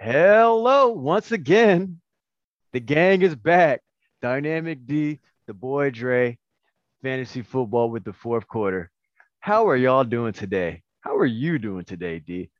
[0.00, 2.00] Hello, once again.
[2.72, 3.80] The gang is back.
[4.22, 6.38] Dynamic D, the boy Dre,
[7.02, 8.90] fantasy football with the fourth quarter.
[9.40, 10.82] How are y'all doing today?
[11.00, 12.50] How are you doing today, D?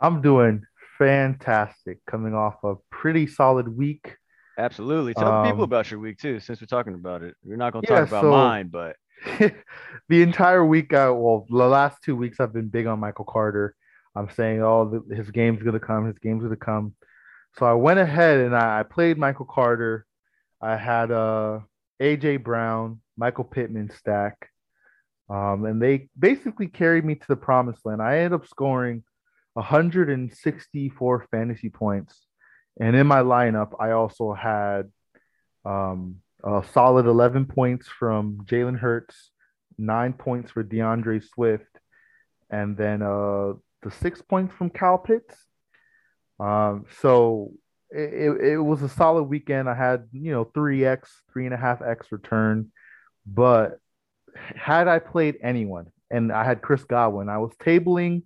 [0.00, 0.62] I'm doing
[0.98, 4.16] fantastic, coming off a pretty solid week.
[4.58, 5.14] Absolutely.
[5.14, 7.34] Tell Um, people about your week too, since we're talking about it.
[7.44, 8.96] We're not gonna Yeah, talk about so- mine, but
[10.08, 13.74] the entire week, I, well, the last two weeks, I've been big on Michael Carter.
[14.16, 16.94] I'm saying, oh, th- his game's gonna come, his game's gonna come.
[17.58, 20.06] So I went ahead and I, I played Michael Carter.
[20.60, 21.60] I had uh,
[22.00, 24.50] AJ Brown, Michael Pittman stack,
[25.28, 28.00] um, and they basically carried me to the promised land.
[28.00, 29.04] I ended up scoring
[29.54, 32.22] 164 fantasy points,
[32.80, 34.90] and in my lineup, I also had
[35.66, 39.30] um, a solid 11 points from Jalen Hurts,
[39.76, 41.80] nine points for DeAndre Swift,
[42.50, 43.54] and then uh,
[43.86, 45.36] the six points from Kyle Pitts.
[46.40, 47.52] Um, so
[47.90, 49.70] it, it, was a solid weekend.
[49.70, 52.72] I had, you know, 3x, three and a half x return.
[53.24, 53.78] But
[54.34, 58.22] had I played anyone, and I had Chris Godwin, I was tabling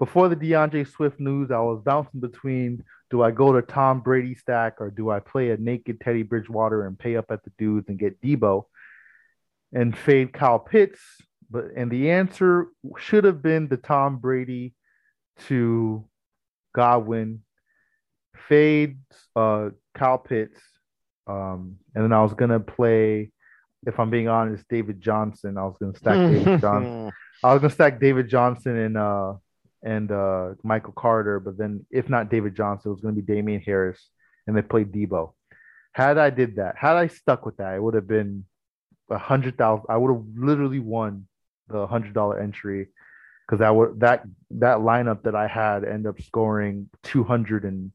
[0.00, 1.52] before the DeAndre Swift news.
[1.52, 5.50] I was bouncing between do I go to Tom Brady stack or do I play
[5.50, 8.64] a naked Teddy Bridgewater and pay up at the dudes and get Deebo
[9.72, 11.00] and fade Kyle Pitts?
[11.50, 12.66] But and the answer
[12.98, 14.74] should have been the Tom Brady
[15.46, 16.04] to
[16.74, 17.42] Godwin
[18.48, 18.98] fade
[19.36, 20.60] uh Kyle Pitts.
[21.26, 23.30] Um, and then I was gonna play,
[23.86, 25.58] if I'm being honest, David Johnson.
[25.58, 27.10] I was gonna stack David Johnson.
[27.44, 29.34] I was gonna stack David Johnson and uh
[29.82, 33.60] and uh Michael Carter, but then if not David Johnson, it was gonna be Damian
[33.60, 34.08] Harris,
[34.46, 35.32] and they played Deebo.
[35.92, 38.44] Had I did that, had I stuck with that, it would have been
[39.10, 39.86] a hundred thousand.
[39.88, 41.26] I would have literally won
[41.68, 42.88] the hundred dollar entry
[43.48, 47.92] because that would that that lineup that I had ended up scoring two hundred and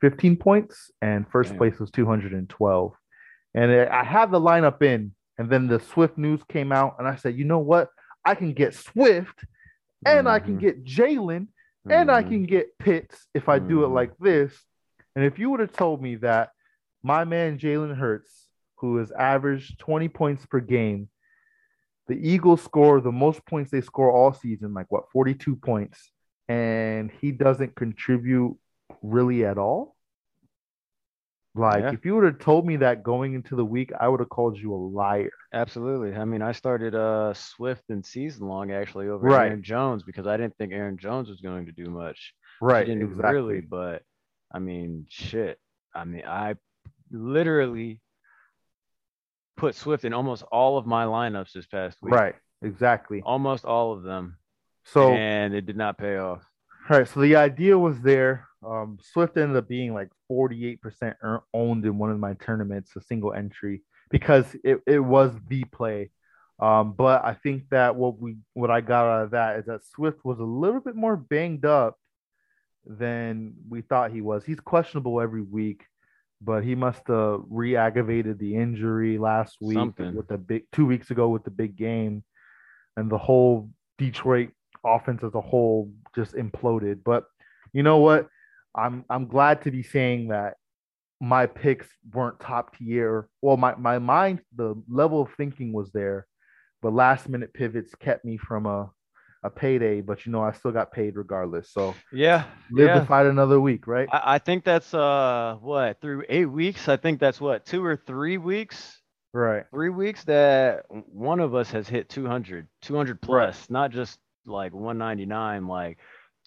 [0.00, 1.58] fifteen points, and first Damn.
[1.58, 2.92] place was two hundred and twelve.
[3.54, 7.16] And I had the lineup in, and then the Swift news came out, and I
[7.16, 7.88] said, you know what?
[8.24, 9.44] I can get Swift,
[10.04, 10.60] and I can Mhm.
[10.60, 11.48] get Jalen,
[11.88, 13.94] and I can get Pitts if I do it Mhm.
[13.94, 14.64] like this.
[15.16, 16.50] And if you would have told me that
[17.02, 21.08] my man Jalen Hurts, who has averaged 20 points per game,
[22.10, 26.10] the Eagles score the most points they score all season, like what, 42 points,
[26.48, 28.56] and he doesn't contribute
[29.02, 29.96] really at all.
[31.54, 31.92] Like, Yeah.
[31.92, 34.56] if you would have told me that going into the week, I would have called
[34.56, 35.32] you a liar.
[35.52, 36.14] Absolutely.
[36.14, 39.46] I mean, I started uh Swift and season long actually over Right.
[39.48, 42.34] Aaron Jones because I didn't think Aaron Jones was going to do much.
[42.60, 43.32] He Right, didn't exactly.
[43.34, 44.02] really, but
[44.52, 45.58] I mean, shit.
[45.94, 46.54] I mean, I
[47.10, 48.00] literally
[49.60, 52.14] put Swift in almost all of my lineups this past week.
[52.14, 53.22] Right, exactly.
[53.24, 54.38] Almost all of them.
[54.84, 56.42] So, and it did not pay off.
[56.88, 58.48] All right, so the idea was there.
[58.66, 61.14] Um, Swift ended up being like 48%
[61.54, 66.10] owned in one of my tournaments, a single entry, because it, it was the play.
[66.58, 69.84] Um, but I think that what we what I got out of that is that
[69.94, 71.96] Swift was a little bit more banged up
[72.84, 74.44] than we thought he was.
[74.44, 75.84] He's questionable every week,
[76.40, 80.14] but he must have re-aggravated the injury last week Something.
[80.14, 82.24] with the big two weeks ago with the big game,
[82.96, 84.50] and the whole Detroit
[84.84, 87.00] offense as a whole just imploded.
[87.04, 87.24] But
[87.72, 88.28] you know what?
[88.74, 90.54] I'm I'm glad to be saying that
[91.20, 93.28] my picks weren't top tier.
[93.42, 96.26] Well, my my mind, the level of thinking was there,
[96.80, 98.90] but last minute pivots kept me from a
[99.42, 100.00] a payday.
[100.00, 101.70] But you know, I still got paid regardless.
[101.70, 102.44] So Yeah.
[102.70, 103.00] live yeah.
[103.00, 104.08] to fight another week, right?
[104.12, 106.88] I, I think that's uh what through eight weeks.
[106.88, 109.00] I think that's what two or three weeks.
[109.32, 109.64] right.
[109.70, 115.66] Three weeks that one of us has hit 200, 200 plus, not just like 199,
[115.68, 115.98] like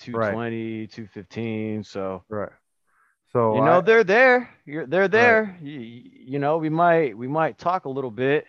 [0.01, 1.83] 220, 215.
[1.83, 2.49] So Right.
[3.31, 4.49] So you know I- they're there.
[4.65, 5.57] You're they're there.
[5.61, 8.45] You, you know we might we might talk a little bit.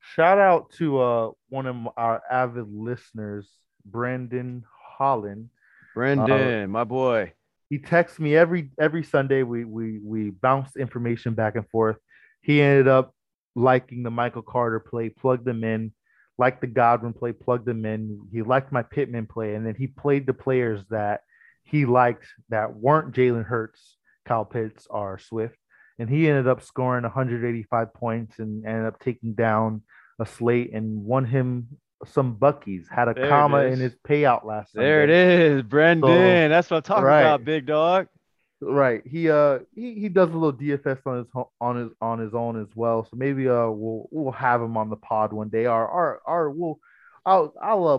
[0.00, 3.50] shout out to uh one of our avid listeners,
[3.90, 4.64] Brandon
[4.98, 5.50] Holland.
[5.94, 7.32] Brendan, my boy.
[7.70, 9.42] he texts me every every Sunday.
[9.42, 11.96] We we we bounce information back and forth.
[12.40, 13.14] He ended up
[13.54, 15.92] liking the Michael Carter play, plugged them in,
[16.38, 18.28] liked the Godwin play, plugged them in.
[18.32, 21.22] He liked my Pittman play, and then he played the players that
[21.64, 25.56] he liked that weren't Jalen Hurts, Kyle Pitts, or Swift.
[25.98, 29.82] And he ended up scoring 185 points and ended up taking down
[30.20, 31.76] a slate and won him
[32.06, 32.88] some buckies.
[32.88, 34.74] Had a There comma in his payout last.
[34.74, 34.82] night.
[34.82, 35.58] There it Sunday.
[35.58, 36.50] is, Brendan.
[36.50, 37.20] That's what I'm talking right.
[37.20, 38.08] about, big dog.
[38.60, 39.02] Right.
[39.06, 42.60] He uh he, he does a little DFS on his on his on his own
[42.60, 43.04] as well.
[43.04, 45.66] So maybe uh we'll we'll have him on the pod one day.
[45.66, 46.80] Or or or we'll
[47.24, 47.98] I'll I'll uh,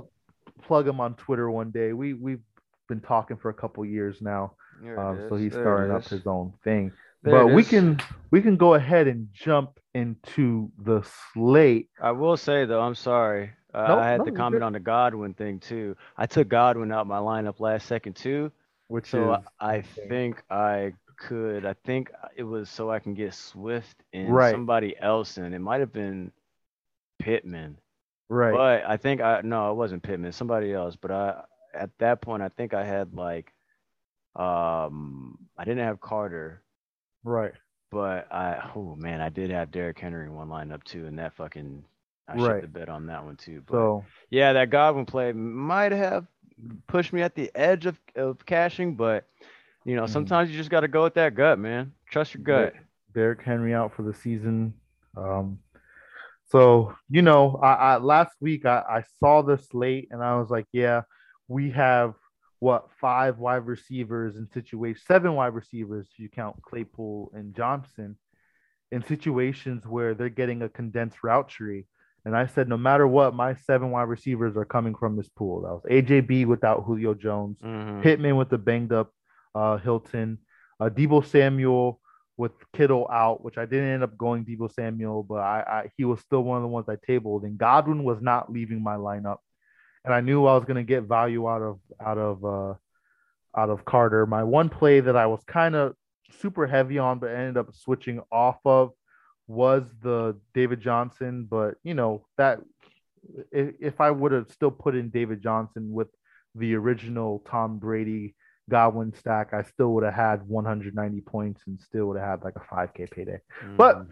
[0.63, 1.93] plug him on Twitter one day.
[1.93, 2.41] We we've
[2.89, 4.53] been talking for a couple years now.
[4.97, 6.91] Um, so he's there starting up his own thing.
[7.23, 7.99] There but we can
[8.31, 11.03] we can go ahead and jump into the
[11.33, 11.89] slate.
[12.01, 13.51] I will say though, I'm sorry.
[13.73, 15.95] Uh, No, I had no, to comment on the Godwin thing too.
[16.17, 18.51] I took Godwin out my lineup last second too,
[18.87, 20.09] Which so is I insane.
[20.09, 21.65] think I could.
[21.65, 24.51] I think it was so I can get Swift and Right.
[24.51, 25.53] somebody else in.
[25.53, 26.31] It might have been
[27.19, 27.77] Pittman,
[28.29, 28.53] right.
[28.53, 30.31] but I think I no, it wasn't Pittman.
[30.31, 30.95] Somebody else.
[30.95, 31.43] But I
[31.73, 33.53] at that point, I think I had like,
[34.35, 36.63] um, I didn't have Carter.
[37.23, 37.53] right.
[37.91, 41.33] But I, oh man, I did have Derrick Henry in one lineup too, and that
[41.33, 41.83] fucking,
[42.29, 42.61] I Right.
[42.61, 43.63] shit the bed on that one too.
[43.65, 46.27] But So yeah, that Godwin play might have
[46.87, 49.27] pushed me at the edge of, of cashing, but
[49.85, 50.09] you know, Mhm.
[50.09, 51.93] sometimes you just got to go with that gut, man.
[52.09, 52.73] Trust your gut.
[53.13, 54.73] Derrick Henry out for the season.
[55.17, 55.59] Um,
[56.45, 60.49] so you know, I, I last week I, I saw the slate and I was
[60.49, 61.01] like, yeah,
[61.47, 62.15] we have
[62.59, 68.17] what five wide receivers in situation, seven wide receivers if you count Claypool and Johnson
[68.91, 71.85] in situations where they're getting a condensed route tree.
[72.25, 75.61] And I said, no matter what, my seven wide receivers are coming from this pool.
[75.61, 78.03] That was AJB without Julio Jones, Mhm.
[78.03, 79.11] Pittman with the banged up
[79.55, 80.37] uh, Hilton,
[80.79, 81.99] uh, Deebo Samuel
[82.37, 86.05] with Kittle out, which I didn't end up going Deebo Samuel, but I, I he
[86.05, 89.37] was still one of the ones I tabled, and Godwin was not leaving my lineup,
[90.05, 92.73] and I knew I was going to get value out of out of uh,
[93.57, 94.25] out of Carter.
[94.25, 95.95] My one play that I was kind of
[96.31, 98.91] super heavy on, but ended up switching off of
[99.49, 102.59] was the David Johnson, but you know that
[103.51, 106.07] if, if I would have still put in David Johnson with
[106.55, 108.35] the original Tom Brady
[108.69, 112.53] Godwin stack, I still would have had 190 points and still would have had like
[112.55, 113.39] a 5K payday.
[113.75, 114.07] But Mhm.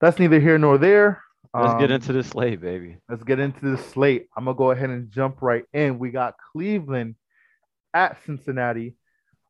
[0.00, 1.22] that's neither here nor there.
[1.54, 2.96] let's get Um, into the slate, baby.
[3.08, 4.28] Let's get into the slate.
[4.36, 5.98] I'm gonna go ahead and jump right in.
[5.98, 7.16] We got Cleveland
[7.92, 8.96] at Cincinnati.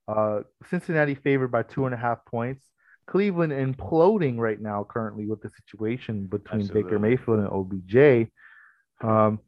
[0.09, 2.65] Uh, Cincinnati favored by two and a half points.
[3.09, 8.31] Cleveland imploding right now, currently with the situation between Baker Mayfield and OBJ.
[9.01, 9.41] Um,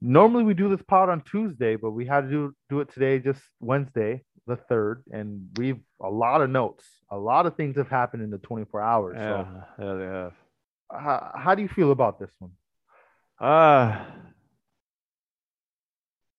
[0.00, 3.18] normally we do this pod on Tuesday, but we had to do do it today,
[3.18, 6.84] just Wednesday, the third, and we've a lot of notes.
[7.10, 9.16] A lot of things have happened in the 24 hours.
[9.18, 9.46] Yeah,
[9.78, 10.32] yeah, they have.
[10.90, 12.52] How, how do you feel about this one?
[13.40, 14.04] Uh,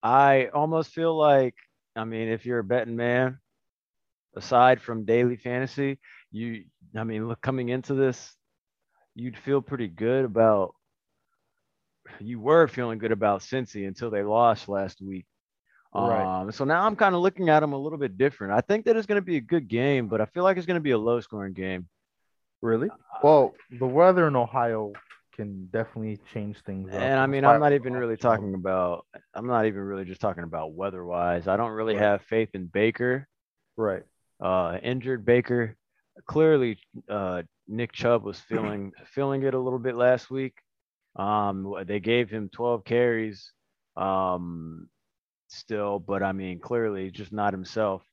[0.02, 1.56] I almost feel like,
[1.96, 3.40] I mean, if you're a betting man,
[4.36, 6.00] aside from daily fantasy,
[6.32, 6.66] you,
[6.96, 8.36] I mean, look, coming into this,
[9.16, 10.74] you'd feel pretty good about,
[12.20, 15.26] you were feeling good about Cincy until they lost last week.
[15.96, 16.42] Right.
[16.42, 18.54] Um, so now I'm kind of looking at them a little bit different.
[18.54, 20.66] I think that it's going to be a good game, but I feel like it's
[20.66, 21.88] going to be a low scoring game.
[22.62, 22.90] Really?
[23.22, 24.94] Well, the weather in Ohio
[25.36, 26.90] can definitely change things.
[26.90, 27.00] up.
[27.00, 29.06] And I mean, I'm not even really talking about.
[29.34, 31.48] I'm not even really just talking about weather-wise.
[31.48, 33.28] I don't really have faith in Baker.
[33.78, 34.04] Right.
[34.44, 35.78] Uh, injured Baker.
[36.28, 36.78] Clearly,
[37.10, 40.54] uh, Nick Chubb was feeling feeling it a little bit last week.
[41.16, 43.52] Um, they gave him 12 carries.
[43.96, 44.90] Um,
[45.48, 48.04] still, but I mean, clearly, just not himself.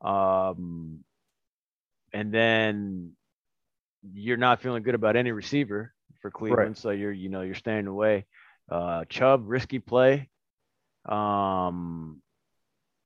[0.00, 1.04] Um,
[2.12, 3.12] and then
[4.12, 7.86] you're not feeling good about any receiver for Cleveland, so you're you know you're staying
[7.86, 8.26] away.
[8.70, 10.28] Uh, Chubb risky play.
[11.06, 12.22] Um,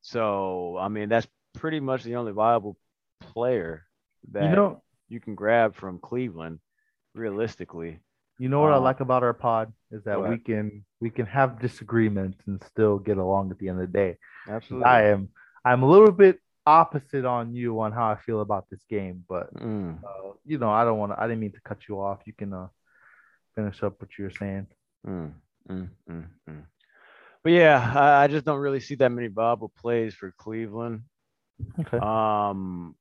[0.02, 2.76] so I mean that's pretty much the only viable
[3.20, 3.84] player
[4.32, 6.58] that You know, you can grab from Cleveland,
[7.14, 8.00] realistically.
[8.38, 11.26] you know what I uh, like about our pod is that we can we can
[11.26, 14.16] have disagreements and still get along at the end of the day.
[14.48, 14.86] Absolutely.
[14.86, 15.28] I am
[15.64, 19.52] I'm a little bit opposite on you on how I feel about this game, but
[19.54, 20.02] Mm.
[20.02, 21.20] uh, you know I don't want to.
[21.20, 22.20] I didn't mean to cut you off.
[22.26, 22.68] You can uh,
[23.54, 24.66] finish up what you were saying.
[25.06, 25.32] Mm,
[25.70, 26.64] mm, mm, mm.
[27.42, 31.02] But yeah, I, I just don't really see that many viable plays for Cleveland.
[31.80, 31.98] Okay.
[31.98, 32.94] Um,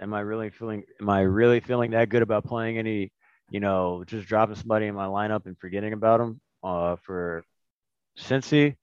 [0.00, 0.84] am I really feeling?
[1.00, 3.12] Am I really feeling that good about playing any?
[3.50, 6.40] You know, just dropping somebody in my lineup and forgetting about them.
[6.64, 7.44] Uh, for
[8.18, 8.76] Cincy,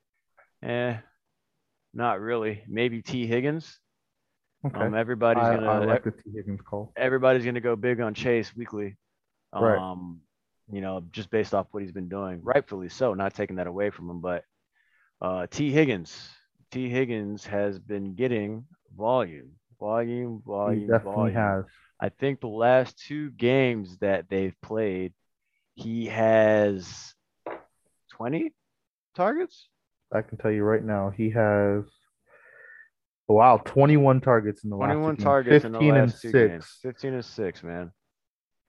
[0.64, 0.98] eh,
[1.94, 2.64] not really.
[2.68, 3.80] Maybe Tee Higgins.
[4.66, 4.80] Okay.
[4.80, 6.92] Um, everybody's I, gonna I like the Tee Higgins call.
[6.98, 8.98] everybody's gonna go big on Chase weekly.
[9.54, 10.76] Um, Right.
[10.76, 13.90] you know, just based off what he's been doing, rightfully so, not taking that away
[13.90, 14.20] from him.
[14.22, 14.44] But
[15.22, 16.30] uh Tee Higgins,
[16.72, 18.66] Tee Higgins has been getting
[19.00, 21.36] volume, volume, He volume, definitely volume.
[21.36, 21.66] has.
[22.02, 25.14] I think the last two games that they've played,
[25.76, 27.16] he has
[28.12, 28.54] 20
[29.16, 29.70] targets.
[30.14, 31.84] I can tell you right now, he has
[33.28, 35.24] wow, 21 targets in the last 21 two games.
[35.24, 36.80] targets in 15 the and last two 6, games.
[36.82, 37.92] 15 and 6, man.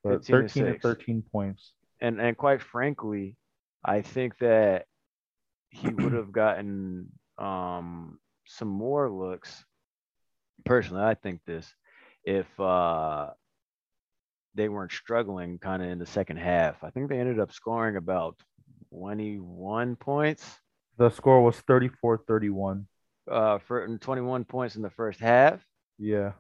[0.05, 0.83] but 15 and 13 and 6.
[0.83, 1.73] 13 points.
[2.01, 3.37] and and quite frankly,
[3.85, 4.87] I think that
[5.71, 9.65] he would have gotten um some more looks.
[10.65, 11.73] Personally, I think this
[12.25, 13.31] if uh,
[14.55, 16.83] they weren't struggling kind of in the second half.
[16.83, 18.37] I think they ended up scoring about
[18.93, 20.45] 21 points.
[20.99, 22.85] The score was 34-31.
[23.31, 25.65] Uh, for 21 points in the first half.
[25.99, 26.33] Yeah.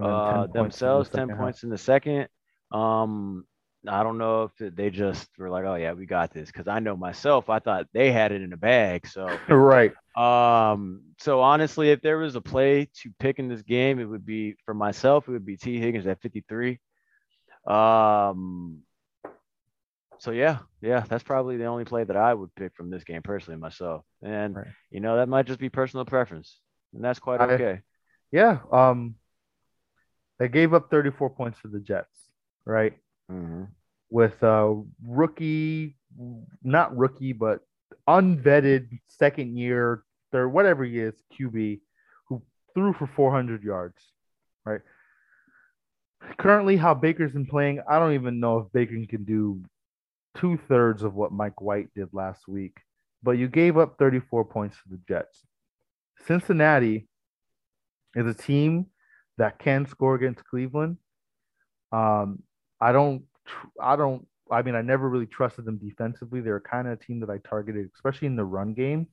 [0.00, 1.38] Uh, themselves 10 half.
[1.38, 2.28] points in the second.
[2.70, 3.46] Um,
[3.86, 6.78] I don't know if they just were like, "Oh yeah, we got this." Because I
[6.78, 9.06] know myself, I thought they had it in the bag.
[9.06, 9.92] So right.
[10.16, 11.02] Um.
[11.18, 14.56] So honestly, if there was a play to pick in this game, it would be
[14.64, 15.28] for myself.
[15.28, 16.78] It would be Tee Higgins at 53.
[17.66, 18.80] Um.
[20.18, 23.22] So yeah, yeah, that's probably the only play that I would pick from this game
[23.22, 24.04] personally myself.
[24.22, 24.66] And right.
[24.90, 26.58] you know that might just be personal preference,
[26.94, 27.72] and that's quite okay.
[27.72, 27.82] I,
[28.30, 28.58] yeah.
[28.72, 29.16] Um.
[30.38, 32.18] They gave up 34 points to the Jets,
[32.66, 32.98] right?
[33.30, 33.64] Mm-hmm.
[34.10, 35.96] with a rookie,
[36.62, 37.60] not rookie, but
[38.08, 40.02] unvetted second year,
[40.32, 41.80] third, whatever he is, QB,
[42.28, 42.42] who
[42.74, 44.00] threw for 400 yards,
[44.64, 44.80] right?
[46.38, 49.62] Currently, how Baker's been playing, I don't even know if Baker can do
[50.36, 52.78] two thirds of what Mike White did last week.
[53.22, 55.42] But you gave up 34 points to the Jets.
[56.26, 57.08] Cincinnati
[58.14, 58.86] is a team
[59.38, 60.98] that can score against Cleveland.
[61.92, 62.42] Um,
[62.84, 63.22] I don't,
[63.80, 66.42] I don't, I mean, I never really trusted them defensively.
[66.42, 69.06] They're kind of a team that I targeted, especially in the run game.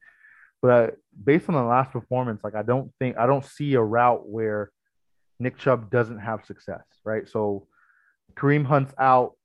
[0.62, 4.28] But based on the last performance, like I don't think, I don't see a route
[4.28, 4.72] where
[5.40, 7.30] Nick Chubb doesn't have success, right?
[7.30, 7.68] So
[8.36, 9.36] Kareem Hunt's out.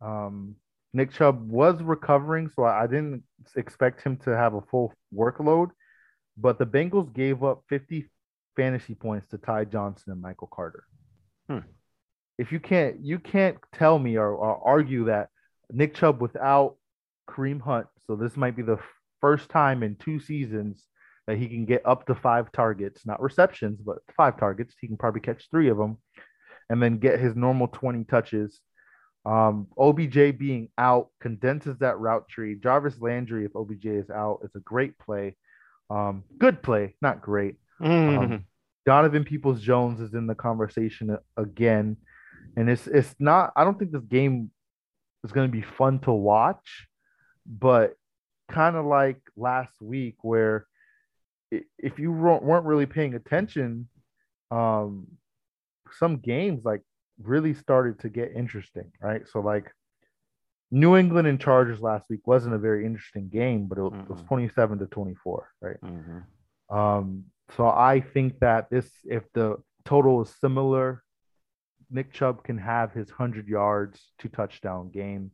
[0.00, 0.56] Um,
[0.92, 3.22] Nick Chubb was recovering, so I didn't
[3.54, 5.70] expect him to have a full workload.
[6.36, 8.10] But the Bengals gave up 50
[8.56, 10.82] fantasy points to Ty Johnson and Michael Carter.
[11.48, 11.60] Hmm
[12.38, 15.28] if you can't you can't tell me or, or argue that
[15.70, 16.76] Nick Chubb without
[17.28, 18.78] Kareem Hunt, so this might be the
[19.20, 20.84] first time in two seasons
[21.26, 24.76] that he can get up to five targets, not receptions, but five targets.
[24.80, 25.98] He can probably catch three of them
[26.70, 28.60] and then get his normal 20 touches.
[29.24, 32.54] Um, OBJ being out condenses that route tree.
[32.54, 35.36] Jarvis Landry, if OBJ is out, is a great play.
[35.90, 37.56] Um, good play, not great.
[37.82, 38.18] Mm-hmm.
[38.18, 38.44] Um,
[38.84, 41.96] Donovan Peoples Jones is in the conversation again
[42.56, 43.52] and it's it's not.
[43.56, 44.50] I don't think this game
[45.24, 46.86] is going to be fun to watch,
[47.46, 47.94] but
[48.48, 50.66] kind of like last week where
[51.50, 53.88] if you weren't really paying attention,
[54.50, 55.06] um,
[55.98, 56.82] some games like
[57.22, 59.22] really started to get interesting, right?
[59.28, 59.72] So like
[60.70, 64.00] New England and Chargers last week wasn't a very interesting game, but it, mm-hmm.
[64.00, 65.76] it was 27 to 24, right?
[65.84, 66.76] Mm-hmm.
[66.76, 67.24] Um,
[67.56, 71.02] so I think that this, if the total is similar
[71.90, 75.30] Nick Chubb can have his 100 yards, two touchdown game.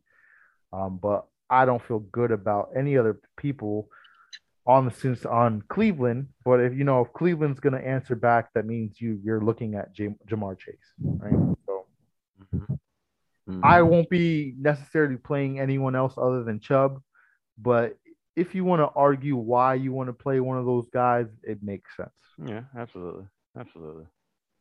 [0.73, 3.89] Um, but I don't feel good about any other people
[4.67, 6.29] on the since on Cleveland.
[6.45, 9.75] But if you know if Cleveland's going to answer back, that means you you're looking
[9.75, 11.33] at J- Ja'Marr Chase, right?
[11.67, 11.87] So
[12.55, 12.75] mm-hmm.
[13.49, 13.61] Mm-hmm.
[13.65, 17.01] I won't be necessarily playing anyone else other than Chubb,
[17.59, 17.97] but
[18.37, 21.59] if you want to argue why you want to play one of those guys, it
[21.63, 22.11] makes sense.
[22.43, 23.25] Yeah, absolutely,
[23.59, 24.07] absolutely.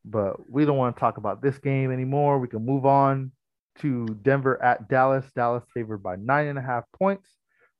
[0.04, 2.40] But we don't want to talk about this game anymore.
[2.40, 3.32] We can move on
[3.80, 5.26] to Denver at Dallas.
[5.36, 7.28] Dallas favored by nine and a half points,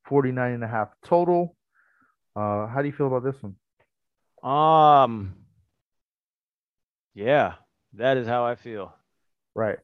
[0.06, 1.56] 49 and a half total.
[2.36, 3.56] Uh, how do you feel about this one?
[4.44, 5.36] Um,
[7.14, 7.56] yeah,
[7.94, 8.96] that is how I feel.
[9.54, 9.78] Right.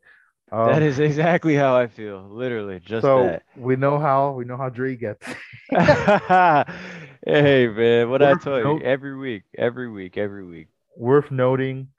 [0.51, 2.25] Um, that is exactly how I feel.
[2.29, 3.43] Literally, just so that.
[3.57, 5.25] we know how we know how Dre gets.
[5.69, 10.69] hey man, what worth I tell you every week, every week, every week.
[10.95, 11.89] Worth noting,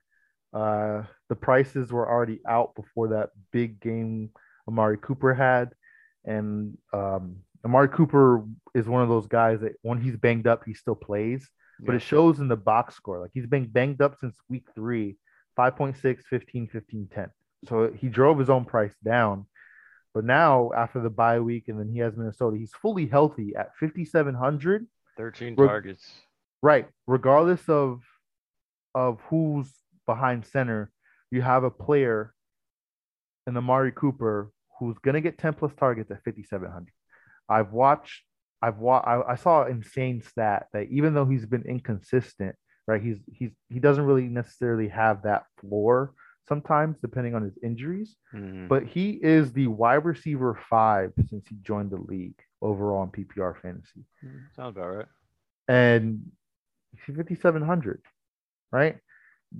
[0.52, 4.30] uh, the prices were already out before that big game
[4.66, 5.70] Amari Cooper had,
[6.24, 10.74] and um, Amari Cooper is one of those guys that when he's banged up, he
[10.74, 11.48] still plays,
[11.80, 13.20] but it shows in the box score.
[13.20, 15.16] Like he's been banged up since week three,
[15.58, 17.30] 5.6, 15, 15, 10.
[17.68, 19.46] So he drove his own price down.
[20.14, 23.76] But now, after the bye week, and then he has Minnesota, he's fully healthy at
[23.78, 24.86] 5,700.
[25.16, 26.10] 13 targets.
[26.62, 26.88] Right.
[27.06, 28.00] Regardless of
[28.94, 29.70] of who's
[30.08, 30.90] behind center,
[31.30, 32.34] you have a player
[33.46, 36.88] in Amari Cooper who's gonna get 10 plus targets at 5,700.
[37.48, 38.22] I've watched,
[38.62, 43.02] I've watched, I, I saw an insane stat that even though he's been inconsistent, right?
[43.02, 46.14] He's he's he doesn't really necessarily have that floor
[46.48, 48.16] sometimes, depending on his injuries.
[48.34, 48.68] Mm-hmm.
[48.68, 53.60] But he is the wide receiver five since he joined the league overall in PPR
[53.60, 54.04] fantasy.
[54.24, 55.06] Mm, sounds about right.
[55.68, 56.32] And
[57.06, 58.00] 5,700,
[58.72, 58.96] right?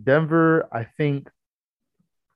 [0.04, 1.28] Denver, I think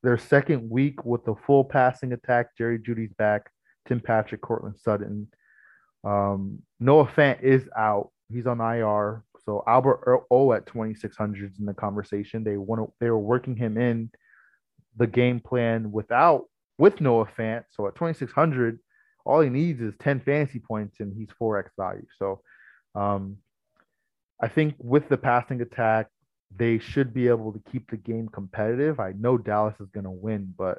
[0.03, 2.57] their second week with the full passing attack.
[2.57, 3.51] Jerry Jeudy's back.
[3.87, 5.29] Tim Patrick, Courtland Sutton.
[6.05, 8.11] Um, Noah Fant is out.
[8.29, 12.45] He's on IR, so Albert O at 2600 in the conversation.
[12.45, 14.11] They want they were working him in
[14.97, 16.45] the game plan without
[16.79, 17.65] with Noah Fant.
[17.71, 18.79] So at 2600,
[19.25, 22.07] all he needs is 10 fantasy points and he's 4x value.
[22.19, 22.41] So
[22.95, 23.37] um,
[24.41, 26.09] I think with the passing attack,
[26.57, 29.01] they should be able to keep the game competitive.
[29.01, 30.79] I know Dallas is going to win, but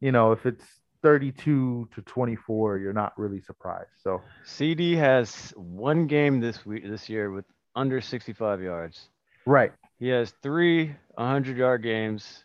[0.00, 0.64] you know, if it's
[1.02, 3.90] 32 to 24, you're not really surprised.
[4.02, 9.08] So CD has one game this week this year with under 65 yards.
[9.46, 9.72] Right.
[9.98, 12.44] He has three 100 yard games.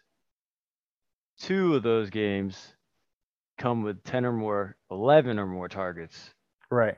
[1.40, 2.74] Two of those games
[3.58, 6.30] come with 10 or more, 11 or more targets.
[6.70, 6.98] Right.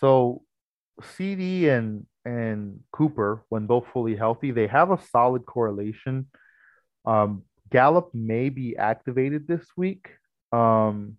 [0.00, 0.42] So
[1.16, 6.26] CD and and Cooper, when both fully healthy, they have a solid correlation.
[7.04, 10.08] Um, Gallup may be activated this week.
[10.52, 11.16] Um,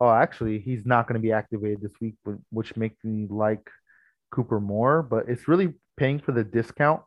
[0.00, 2.14] oh, actually, he's not going to be activated this week,
[2.50, 3.68] which makes me like
[4.30, 5.02] Cooper more.
[5.02, 7.02] But it's really paying for the discount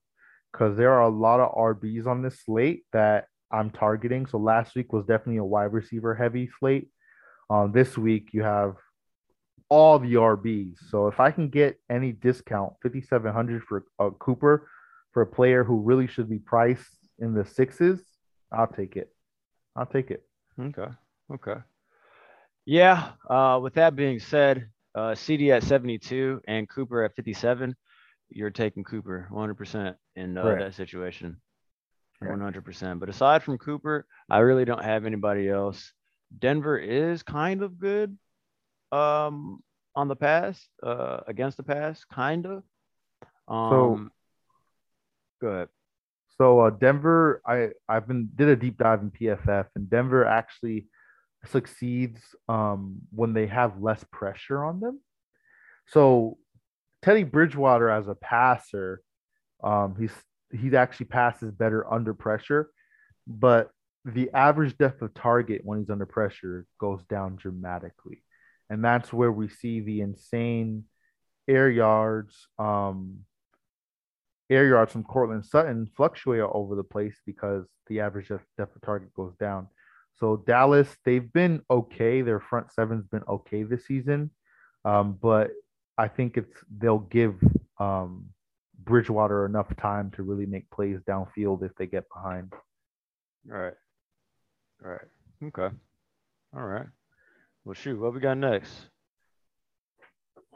[0.51, 4.25] because there are a lot of RBs on this slate that I'm targeting.
[4.27, 6.89] So last week was definitely a wide receiver heavy slate.
[7.49, 8.75] Um, this week you have
[9.73, 10.77] all the RBs.
[10.91, 14.69] So if I can get any discount, 5700 for a Cooper
[15.13, 17.99] for a player who really should be priced in the sixes,
[18.51, 19.11] I'll take it.
[19.75, 20.23] I'll take it.
[20.59, 20.91] Okay.
[21.33, 21.59] Okay.
[22.67, 23.13] Yeah.
[23.27, 27.75] Uh, with that being said, uh, CD at 72 and Cooper at 57,
[28.29, 30.59] you're taking Cooper 100% in uh, right.
[30.59, 31.37] that situation.
[32.21, 32.99] 100%.
[32.99, 35.93] But aside from Cooper, I really don't have anybody else.
[36.37, 38.15] Denver is kind of good
[38.93, 39.63] um,
[39.95, 42.63] on the pass, uh, against the pass, kind of.
[43.47, 44.11] Um,
[45.41, 45.69] so, good.
[46.37, 50.87] So uh, Denver, I I've been did a deep dive in PFF, and Denver actually
[51.45, 54.99] succeeds um, when they have less pressure on them.
[55.87, 56.37] So
[57.01, 59.01] Teddy Bridgewater as a passer,
[59.63, 60.13] um, he's
[60.51, 62.69] he actually passes better under pressure,
[63.27, 63.69] but
[64.05, 68.23] the average depth of target when he's under pressure goes down dramatically,
[68.73, 70.85] and that's where we see the insane
[71.47, 73.19] air yards, um,
[74.49, 79.13] air yards from Courtland Sutton fluctuate over the place because the average depth of target
[79.13, 79.67] goes down.
[80.15, 82.23] So Dallas, they've been okay.
[82.23, 84.31] Their front seven's been okay this season,
[84.83, 85.51] um, but
[85.95, 87.35] I think it's they'll give
[87.79, 88.25] um,
[88.83, 92.51] Bridgewater enough time to really make plays downfield if they get behind.
[93.51, 93.73] All right.
[94.83, 95.07] All right.
[95.43, 95.75] Okay.
[96.55, 96.87] All right.
[97.65, 98.73] Well, shoot, what we got next?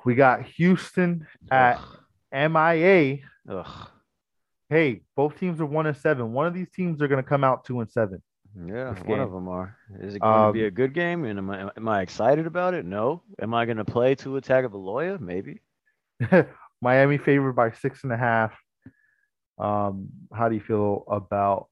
[0.03, 1.79] We got Houston at
[2.33, 2.51] Ugh.
[2.51, 3.19] MIA.
[3.49, 3.87] Ugh.
[4.69, 6.33] Hey, both teams are one and seven.
[6.33, 8.21] One of these teams are going to come out two and seven.
[8.65, 9.77] Yeah, one of them are.
[10.01, 11.23] Is it going um, to be a good game?
[11.25, 12.85] And am I am I excited about it?
[12.85, 13.21] No.
[13.41, 15.19] Am I going to play Tua Tagovailoa?
[15.19, 15.61] Maybe.
[16.81, 18.57] Miami favored by six and a half.
[19.57, 21.67] Um, how do you feel about?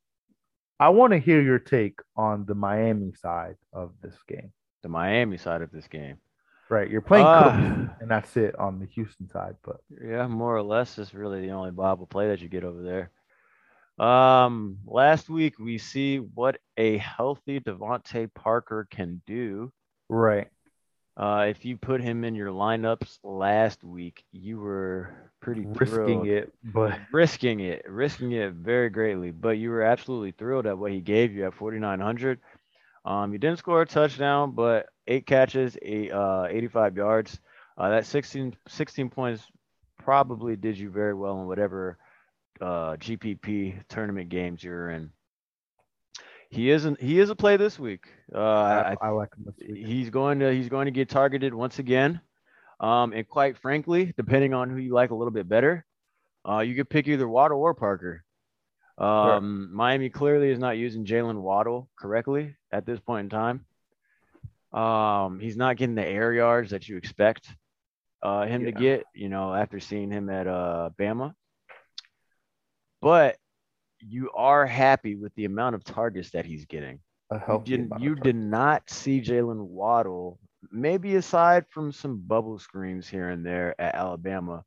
[0.80, 4.52] I want to hear your take on the Miami side of this game.
[4.86, 6.19] The Miami side of this game.
[6.69, 9.56] Right, you're playing uh, and that's it on the Houston side.
[9.63, 12.84] But yeah, more or less, it's really the only Bible play that you get over
[12.84, 14.06] there.
[14.08, 19.74] Um, last week we see what a healthy DeVante Parker can do.
[20.08, 20.50] Right.
[21.17, 26.28] Uh, if you put him in your lineups last week, you were pretty risking thrilled.
[26.28, 29.32] it, but risking it, risking it very greatly.
[29.32, 32.39] But you were absolutely thrilled at what he gave you at 4,900.
[33.06, 37.39] Um, you didn't score a touchdown, but eight catches, eight, uh, 85 yards.
[37.78, 39.44] Uh, that 16, 16 points
[40.00, 41.98] probably did you very well in whatever
[42.62, 45.12] uh, GPP tournament games you're in.
[46.50, 47.02] He isn't.
[47.02, 48.06] He is a play this week.
[48.34, 49.56] Uh, I, I, like him this.
[49.68, 50.54] He's going to.
[50.54, 52.22] He's going to get targeted once again.
[52.80, 55.86] Um, and quite frankly, depending on who you like a little bit better,
[56.48, 58.25] uh, you could pick either Waddle or Parker.
[58.97, 59.75] Um, sure.
[59.75, 63.65] Miami clearly is not using Jaylen Waddle correctly at this point in time.
[64.71, 67.49] Um, he's not getting the air yards that you expect
[68.21, 68.71] uh, him yeah.
[68.71, 71.34] to get, you know, after seeing him at uh, Bama.
[73.01, 73.38] But
[73.99, 76.99] you are happy with the amount of targets that he's getting.
[77.65, 80.39] You, did, you did not see Jaylen Waddle,
[80.71, 84.63] maybe aside from some bubble screens here and there at Alabama,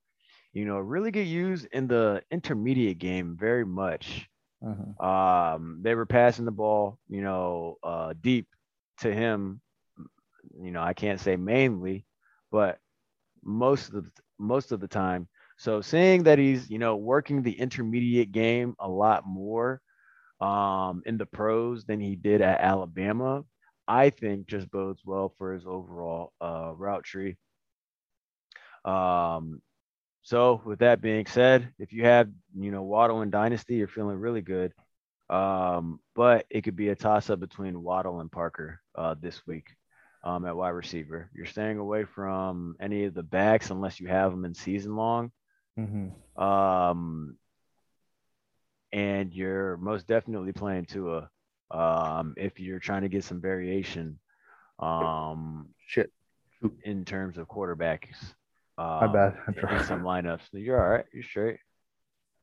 [0.52, 4.28] you know, really get used in the intermediate game very much.
[4.64, 5.06] Uh-huh.
[5.06, 8.48] Um, they were passing the ball, you know, uh, deep
[9.00, 9.60] to him.
[10.60, 12.04] You know, I can't say mainly,
[12.50, 12.78] but
[13.44, 17.58] most of the most of the time so seeing that he's, you know, working the
[17.58, 19.80] intermediate game a lot more
[20.40, 23.44] um, in the pros than he did at Alabama,
[23.88, 27.36] I think just bodes well for his overall uh, route tree.
[28.84, 29.60] Um,
[30.22, 34.18] so with that being said, if you have you know Waddle and Dynasty, you're feeling
[34.18, 34.72] really good.
[35.30, 39.76] Um, but it could be a toss up between Waddle and Parker uh, this week
[40.24, 41.30] um, at wide receiver.
[41.34, 45.30] You're staying away from any of the backs unless you have them in season long.
[45.78, 46.42] Mm-hmm.
[46.42, 47.36] Um,
[48.92, 51.30] and you're most definitely playing Tua
[51.70, 54.18] um, if you're trying to get some variation
[54.78, 56.10] um, Shit.
[56.84, 58.16] in terms of quarterbacks.
[59.00, 59.36] My Um, bad.
[59.48, 60.42] in some lineups.
[60.52, 61.06] You're all right.
[61.12, 61.58] You're straight.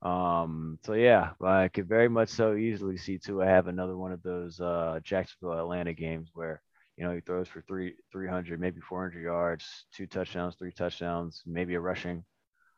[0.01, 3.41] Um, so yeah, I could very much so easily see too.
[3.41, 6.61] I have another one of those uh Jacksonville Atlanta games where
[6.97, 11.75] you know he throws for three 300, maybe 400 yards, two touchdowns, three touchdowns, maybe
[11.75, 12.23] a rushing.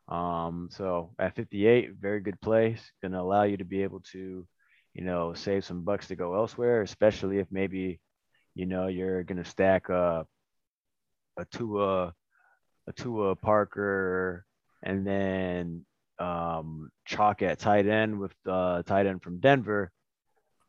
[0.08, 4.46] Um, so at 58, very good place, gonna allow you to be able to,
[4.94, 8.00] you know, save some bucks to go elsewhere, especially if maybe,
[8.54, 10.26] you know, you're gonna stack a
[11.36, 12.14] a Tua
[12.88, 14.44] a Tua Parker,
[14.82, 15.84] and then
[16.18, 19.92] um, chalk at tight end with the tight end from Denver,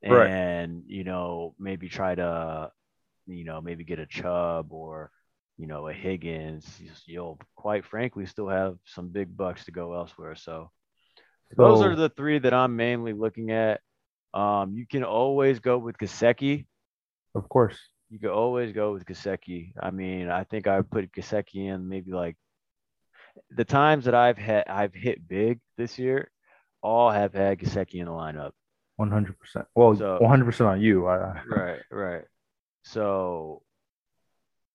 [0.03, 0.29] Right.
[0.29, 2.71] and you know maybe try to,
[3.27, 5.11] you know maybe get a Chubb or
[5.57, 6.65] you know a Higgins.
[7.05, 10.35] You'll quite frankly still have some big bucks to go elsewhere.
[10.35, 10.71] So
[11.57, 13.81] those are the three that I'm mainly looking at.
[14.33, 16.65] Um, you can always go with Gesicki.
[17.33, 17.77] of course.
[18.09, 19.73] You can always go with Gesicki.
[19.79, 22.35] I mean, I think I put Gesicki in maybe like
[23.55, 26.31] the times that I've had I've hit big this year,
[26.81, 28.51] all have had Gesicki in the lineup.
[28.99, 29.33] 100%.
[29.75, 31.07] Well, 100% on you.
[31.07, 32.23] I, Right, right.
[32.83, 33.61] So,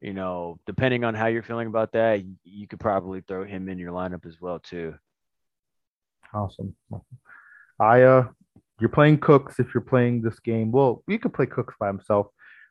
[0.01, 3.69] you know, depending on how you're feeling about that, you, you could probably throw him
[3.69, 4.95] in your lineup as well too.
[6.33, 6.75] awesome.
[7.81, 8.29] I uh
[8.81, 10.73] you're playing Cooks if you're playing this game.
[10.73, 12.27] Well, you could play Cooks by himself.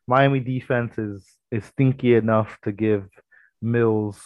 [0.08, 3.08] Miami defense is is stinky enough to give
[3.62, 4.20] Mills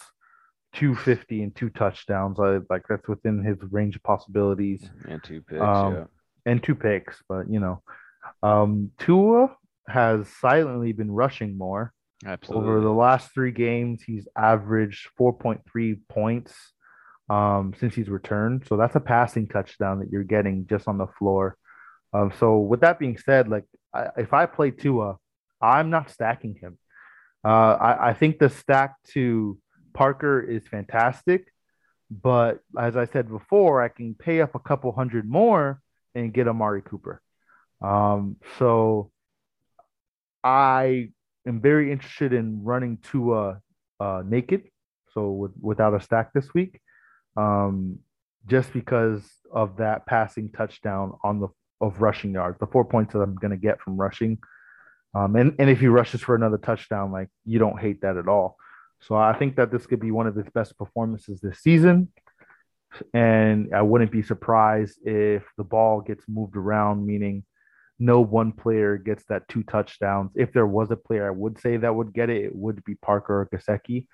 [0.74, 2.38] 250 and two touchdowns.
[2.40, 4.88] I like that's within his range of possibilities.
[5.08, 6.08] And two picks, Um,
[6.46, 7.82] and two picks, but you know,
[8.42, 9.56] um, Tua
[9.88, 11.92] has silently been rushing more.
[12.26, 12.68] absolutely.
[12.68, 16.54] Over the last three games, he's averaged 4.3 points
[17.30, 18.66] um, since he's returned.
[18.68, 21.56] So that's a passing touchdown that you're getting just on the floor.
[22.12, 23.64] Um, so with that being said, like
[23.94, 25.16] I, if I play Tua,
[25.60, 26.78] I'm not stacking him.
[27.44, 29.58] Uh, I, I think the stack to
[29.94, 31.46] Parker is fantastic,
[32.10, 35.80] but as I said before, I can pay up a couple hundred more
[36.14, 37.20] and get Amari Cooper.
[37.80, 39.10] Um, so
[40.42, 41.10] I
[41.46, 43.60] am very interested in running Tua
[44.00, 44.64] uh, naked,
[45.12, 46.80] so with, without a stack this week,
[47.36, 47.98] um,
[48.46, 51.48] just because of that passing touchdown on the
[51.80, 54.38] of rushing yards, the four points that I'm going to get from rushing.
[55.14, 58.28] Um, and, and if he rushes for another touchdown, like you don't hate that at
[58.28, 58.56] all.
[59.00, 62.08] So I think that this could be one of his best performances this season.
[63.12, 67.44] And I wouldn't be surprised if the ball gets moved around, meaning
[67.98, 70.32] no one player gets that two touchdowns.
[70.34, 72.94] If there was a player I would say that would get it, it would be
[72.94, 74.06] Parker or Gesicki.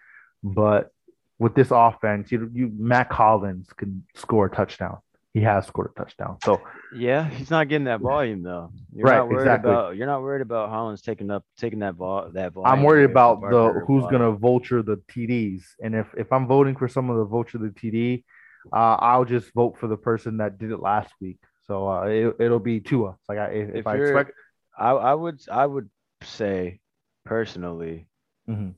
[0.42, 0.90] But
[1.38, 4.98] with this offense, you, you Mack Hollins can score a touchdown.
[5.34, 6.38] He has scored a touchdown.
[6.44, 8.70] So Yeah, he's not getting that volume though.
[8.94, 9.72] You're Right, not worried exactly.
[9.72, 12.78] about you're not worried about Hollins taking up taking that vol that volume.
[12.78, 14.10] I'm worried about the who's Waddle.
[14.12, 18.24] gonna vulture the TDs, and if if I'm voting for someone to vulture the TD,
[18.72, 21.38] uh, I'll just vote for the person that did it last week.
[21.66, 23.16] So uh, it, it'll be Tua.
[23.28, 24.32] Like I, if, If I expect,
[24.78, 25.90] I I would I would
[26.22, 26.80] say
[27.24, 28.06] personally
[28.46, 28.74] Mhm.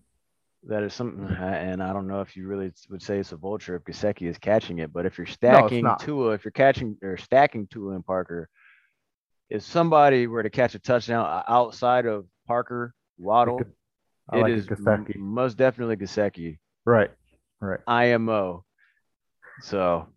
[0.68, 3.76] That is something, and I don't know if you really would say it's a vulture
[3.76, 6.00] if Gesicki is catching it, but if you're stacking not.
[6.00, 8.48] Tua, if you're catching or stacking Tua and Parker,
[9.48, 13.62] if somebody were to catch a touchdown outside of Parker Waddle,
[14.29, 15.14] I like is it, Gesicki.
[15.16, 17.11] most definitely Gesicki, right,
[17.61, 17.81] right.
[17.87, 18.64] IMO.
[19.61, 20.09] So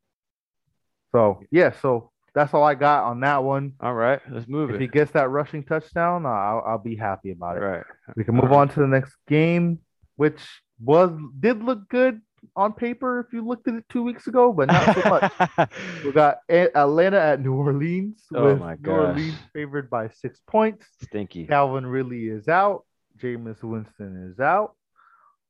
[1.12, 3.74] So yeah, so that's all I got on that one.
[3.80, 7.32] all right, let's move If he gets that rushing touchdown, uh, I'll, I'll be happy
[7.32, 7.62] about it.
[7.62, 7.84] Right.
[8.16, 9.80] We can move on to the next game,
[10.20, 10.42] which
[10.84, 12.20] was did look good
[12.58, 15.70] on paper if you looked at it two weeks ago, but not so much.
[16.04, 19.08] We got Atlanta at New Orleans Oh with my New gosh.
[19.08, 20.86] Orleans favored by six points.
[21.04, 21.48] Stinky.
[21.48, 22.84] Calvin Ridley is out.
[23.18, 24.76] Jameis Winston is out.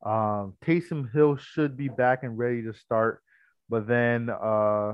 [0.05, 3.23] Um, Taysom Hill should be back and ready to start,
[3.69, 4.93] but then uh,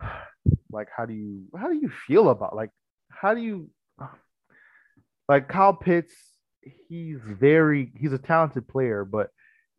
[0.70, 2.70] like how do you how do you feel about like
[3.08, 3.68] how do you
[5.28, 6.14] like Kyle Pitts?
[6.88, 9.30] He's very he's a talented player, but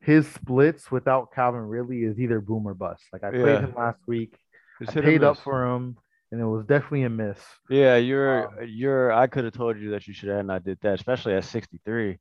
[0.01, 3.03] his splits without Calvin Ridley is either boom or bust.
[3.11, 3.59] Like I played Yeah.
[3.61, 4.37] him last week.
[4.81, 5.97] It's I paid up for him,
[6.31, 7.39] and it was definitely a miss.
[7.69, 9.11] Yeah, you're Um, you're.
[9.11, 12.19] I could have told you that you should have not did that, especially at 63.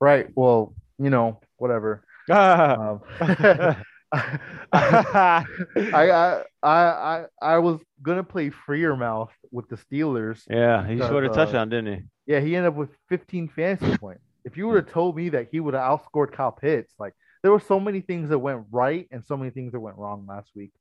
[0.00, 0.28] Right.
[0.34, 2.04] Well, you know, whatever.
[2.30, 3.76] Ah, Um,
[4.72, 5.44] I,
[5.92, 10.42] I, I, I, was gonna play Freiermuth with the Steelers.
[10.48, 12.02] Yeah, he Because, scored a uh, touchdown, didn't he?
[12.26, 14.22] Yeah, he ended up with 15 fantasy points.
[14.44, 17.50] If you would have told me that he would have outscored Kyle Pitts, like there
[17.50, 20.50] were so many things that went right and so many things that went wrong last
[20.54, 20.72] week.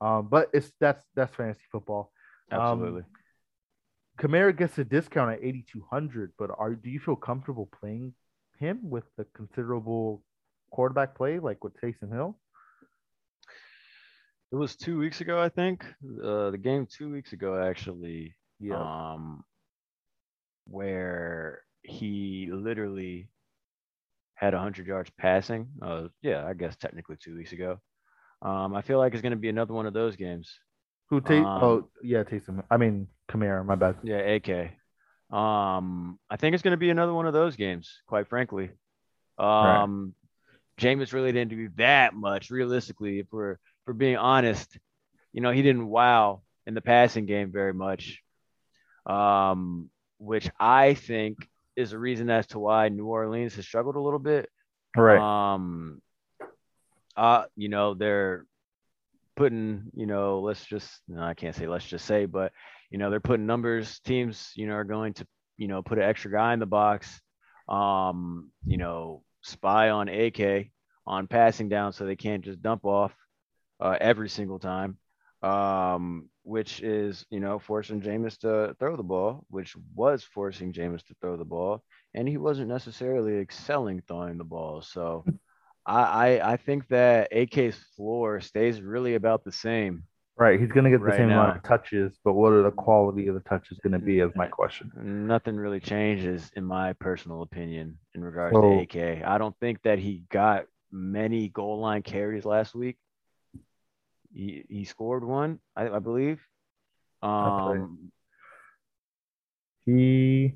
[0.00, 2.10] Um, but it's that's that's fantasy football.
[2.50, 3.02] Um, Absolutely.
[4.18, 8.14] Kamara gets a discount at 8,200, but are do you feel comfortable playing
[8.58, 10.22] him with the considerable
[10.70, 12.36] quarterback play like with Taysom Hill?
[14.52, 15.84] It was two weeks ago, I think.
[16.22, 18.34] Uh, the game two weeks ago, actually.
[18.60, 19.44] Yeah, um,
[20.66, 23.28] where he literally
[24.34, 25.68] had 100 yards passing.
[25.80, 27.80] Uh, yeah, I guess technically two weeks ago.
[28.42, 30.52] Um, I feel like it's going to be another one of those games.
[31.08, 31.38] who Tay?
[31.38, 32.62] um, oh yeah, Taysom.
[32.70, 33.64] I mean Kamara.
[33.64, 33.96] My bad.
[34.02, 34.72] Yeah, AK.
[35.36, 38.70] Um, I think it's going to be another one of those games, quite frankly.
[39.38, 40.14] Um,
[40.78, 44.78] Jameis really didn't do that much, realistically, if we're, we're being honest.
[45.32, 48.20] You know, he didn't wow in the passing game very much,
[49.06, 54.00] um, which I think is a reason as to why New Orleans has struggled a
[54.00, 54.48] little bit.
[54.96, 55.54] Right.
[55.54, 56.02] Um,
[57.16, 58.46] uh, you know, they're
[59.36, 62.52] putting, you know, let's just, no, I can't say let's just say, but,
[62.90, 66.04] you know, they're putting numbers, teams, you know, are going to, you know, put an
[66.04, 67.20] extra guy in the box,
[67.68, 70.68] um, you know, spy on AK
[71.06, 73.14] on passing down so they can't just dump off
[73.82, 74.96] uh, every single time,
[75.42, 81.04] um, which is, you know, forcing Jameis to throw the ball, which was forcing Jameis
[81.06, 81.82] to throw the ball.
[82.14, 84.82] And he wasn't necessarily excelling throwing the ball.
[84.82, 85.24] So
[85.84, 90.04] I, I, I think that AK's floor stays really about the same.
[90.36, 90.58] Right.
[90.58, 93.34] He's gonna get the Right same amount of touches, but what are the quality of
[93.34, 94.20] the touches gonna be?
[94.20, 94.90] Is my question.
[95.26, 99.22] Nothing really changes, in my personal opinion, in regards So- to AK.
[99.24, 102.96] I don't think that he got many goal line carries last week.
[104.34, 106.40] He, he scored one, I, I believe.
[107.22, 108.10] Um,
[109.84, 110.54] He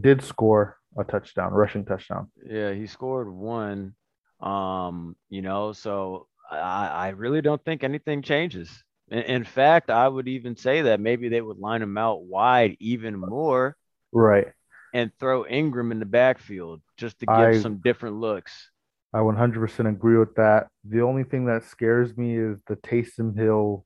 [0.00, 2.30] did score a touchdown, rushing touchdown.
[2.48, 3.94] yeah, he scored one.
[4.40, 8.82] Um, you know, so I, I really don't think anything changes.
[9.10, 12.76] In, in fact, I would even say that maybe they would line him out wide
[12.80, 13.76] even more
[14.12, 14.48] Right.
[14.92, 18.70] and throw Ingram in the backfield just to give I- some different looks.
[19.14, 20.68] I 100% agree with that.
[20.84, 23.84] The only thing that scares me is the Taysom Hill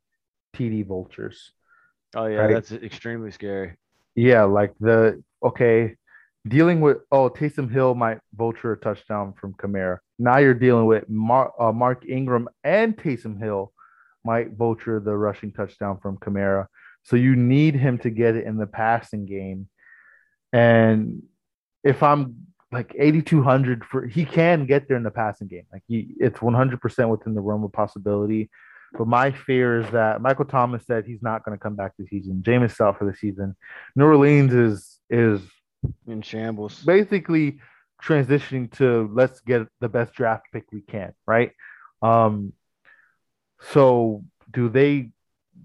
[0.55, 1.51] TD vultures.
[2.15, 2.55] Oh yeah, Right.
[2.55, 3.77] that's extremely scary.
[4.15, 5.97] Yeah, like the okay,
[6.47, 9.99] dealing with oh Taysom Hill might vulture a touchdown from Kamara.
[10.19, 13.73] Now you're dealing with Mark, uh, Mark Ingram and Taysom Hill
[14.25, 16.67] might vulture the rushing touchdown from Kamara.
[17.03, 19.69] So you need him to get it in the passing game.
[20.53, 21.23] And
[21.85, 25.65] if I'm like 8200 for he can get there in the passing game.
[25.73, 28.51] Like he it's 100% within the realm of possibility.
[28.93, 32.09] But my fear is that Michael Thomas said he's not going to come back this
[32.09, 32.43] season.
[32.45, 33.57] Jameis out for the season.
[33.95, 35.41] New Orleans is is
[36.07, 36.83] In shambles.
[36.83, 37.61] basically
[38.03, 41.53] transitioning to let's get the best draft pick we can, right?
[42.03, 42.53] Um,
[43.73, 45.11] so do they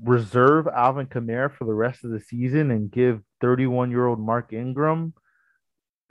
[0.04, 4.54] reserve Alvin Kamara for the rest of the season and give 31 year old Mark
[4.54, 5.14] Ingram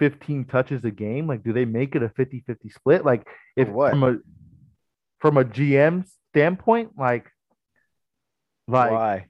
[0.01, 1.29] 15 touches a game?
[1.29, 3.05] Like, do they make it a 50 50 split?
[3.05, 3.25] Like,
[3.57, 3.91] if what?
[3.91, 4.17] from a
[5.21, 7.31] from a GM standpoint, like,
[8.67, 9.27] like Why?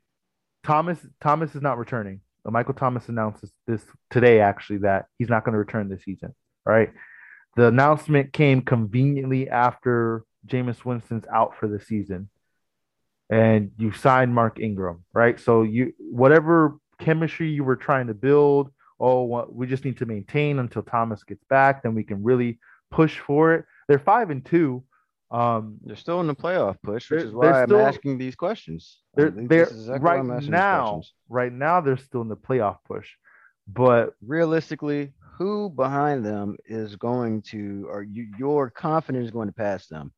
[0.64, 2.20] Thomas Thomas is not returning.
[2.46, 6.35] Uh, Michael Thomas announces this today actually that he's not going to return this season.
[6.64, 6.90] Right.
[7.56, 12.30] The announcement came conveniently after Jameis Winston's out for the season.
[13.28, 15.38] And you signed Mark Ingram, right?
[15.38, 18.70] So you whatever chemistry you were trying to build,
[19.01, 22.59] oh, we just need to maintain until Thomas gets back, then we can really
[22.91, 23.65] push for it.
[23.89, 24.85] They're five and two.
[25.31, 29.01] Um, They're still in the playoff push, which is why I'm still- asking these questions.
[29.15, 31.03] They're they're exactly right I'm asking these now.
[31.29, 33.09] Right now, they're still in the playoff push,
[33.67, 39.55] but Realistically, who behind them is going to, or you, your confidence is going to
[39.55, 40.13] pass them?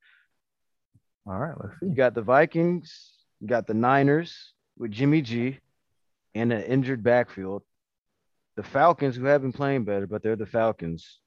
[1.26, 1.86] all right, let's see.
[1.86, 5.58] You got the Vikings, you got the Niners with Jimmy G
[6.34, 7.62] and an injured backfield.
[8.56, 11.18] The Falcons, who have been playing better, but they're the Falcons.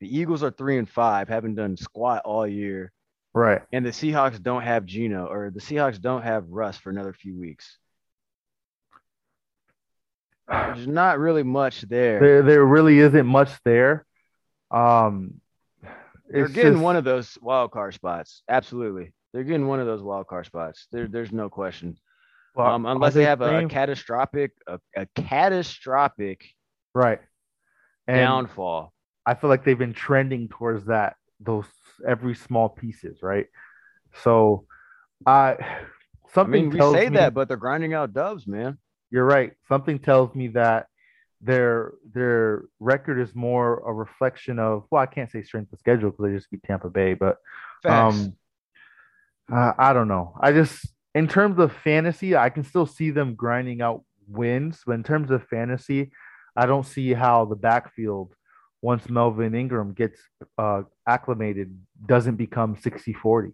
[0.00, 2.92] The Eagles are three and five, haven't done squat all year.
[3.32, 3.62] Right.
[3.72, 7.36] And the Seahawks don't have Geno, or the Seahawks don't have Russ for another few
[7.38, 7.78] weeks.
[10.48, 12.20] There's not really much there.
[12.20, 14.04] There, there really isn't much there.
[14.70, 15.40] Um,
[16.28, 18.42] They're getting just- one of those wild card spots.
[18.48, 19.12] Absolutely.
[19.32, 20.86] They're getting one of those wild card spots.
[20.92, 21.96] There, there's no question.
[22.54, 26.44] Well, Um, unless they have a, playing- catastrophic, a, a catastrophic
[26.94, 27.20] right.
[28.06, 28.92] And downfall.
[29.26, 31.64] I feel like they've been trending towards that, those
[32.06, 33.46] every small pieces, right?
[34.22, 34.66] So
[35.26, 35.86] I I
[36.34, 38.76] something mean, we say me that, but they're grinding out dubs, man.
[39.10, 39.52] you're right.
[39.68, 40.86] Something tells me that
[41.40, 46.10] their their record is more a reflection of well, I can't say strength of schedule
[46.10, 47.38] because they just beat Tampa Bay, but
[47.82, 48.16] Facts.
[48.16, 48.36] um
[49.52, 50.36] uh, I don't know.
[50.40, 54.94] I just in terms of fantasy, I can still see them grinding out wins, but
[54.94, 56.10] in terms of fantasy,
[56.56, 58.34] I don't see how the backfield
[58.82, 60.20] once Melvin Ingram gets
[60.58, 63.52] uh, acclimated doesn't become 60-40.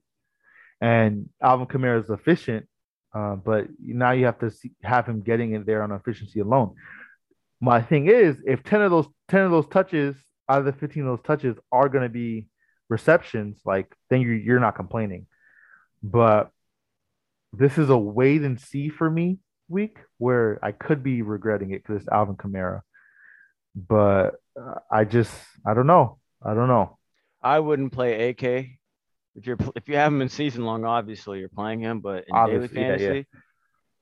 [0.81, 2.66] And Alvin Kamara is efficient,
[3.14, 6.75] uh, but now you have to see, have him getting in there on efficiency alone.
[7.61, 10.16] My thing is, if 10 of those 10 of those touches
[10.49, 12.49] out of the 15 of those touches are going to be
[12.88, 15.27] receptions, like then you're, you're not complaining.
[16.03, 16.51] But
[17.52, 21.82] this is a wait and see for me week where I could be regretting it
[21.82, 22.82] because it's Alvin Kamara.
[23.74, 25.32] But uh, I just,
[25.66, 26.18] I don't know.
[26.44, 26.98] I don't know.
[27.42, 28.42] I wouldn't play AK
[29.34, 30.84] if you're if you have him in season long.
[30.84, 32.96] Obviously, you're playing him, but in daily Obviously, yeah, yeah.
[32.98, 33.26] fantasy,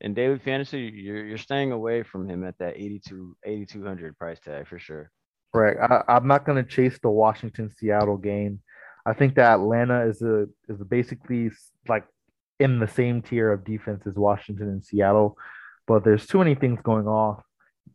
[0.01, 4.67] in daily fantasy, you're you're staying away from him at that 82 8200 price tag
[4.67, 5.11] for sure.
[5.55, 5.81] Correct.
[5.81, 8.61] I, I'm not going to chase the Washington Seattle game.
[9.07, 11.51] I think that Atlanta is a is basically
[11.89, 12.05] like
[12.59, 15.37] in the same tier of defense as Washington and Seattle,
[15.87, 17.43] but there's too many things going off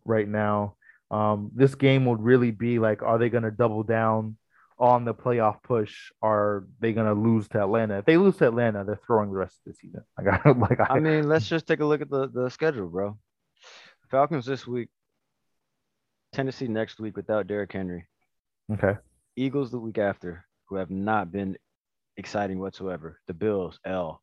[0.05, 0.75] right now.
[1.11, 4.37] Um, this game would really be like, are they going to double down
[4.79, 6.11] on the playoff push?
[6.21, 7.99] Are they going to lose to Atlanta?
[7.99, 10.03] If they lose to Atlanta, they're throwing the rest of the season.
[10.17, 12.87] Like, I, like I, I mean, let's just take a look at the the schedule,
[12.87, 13.17] bro.
[14.09, 14.89] Falcons this week,
[16.33, 18.05] Tennessee next week without Derrick Henry,
[18.71, 18.97] okay,
[19.35, 21.57] Eagles the week after, who have not been
[22.17, 23.19] exciting whatsoever.
[23.27, 24.22] The Bills L,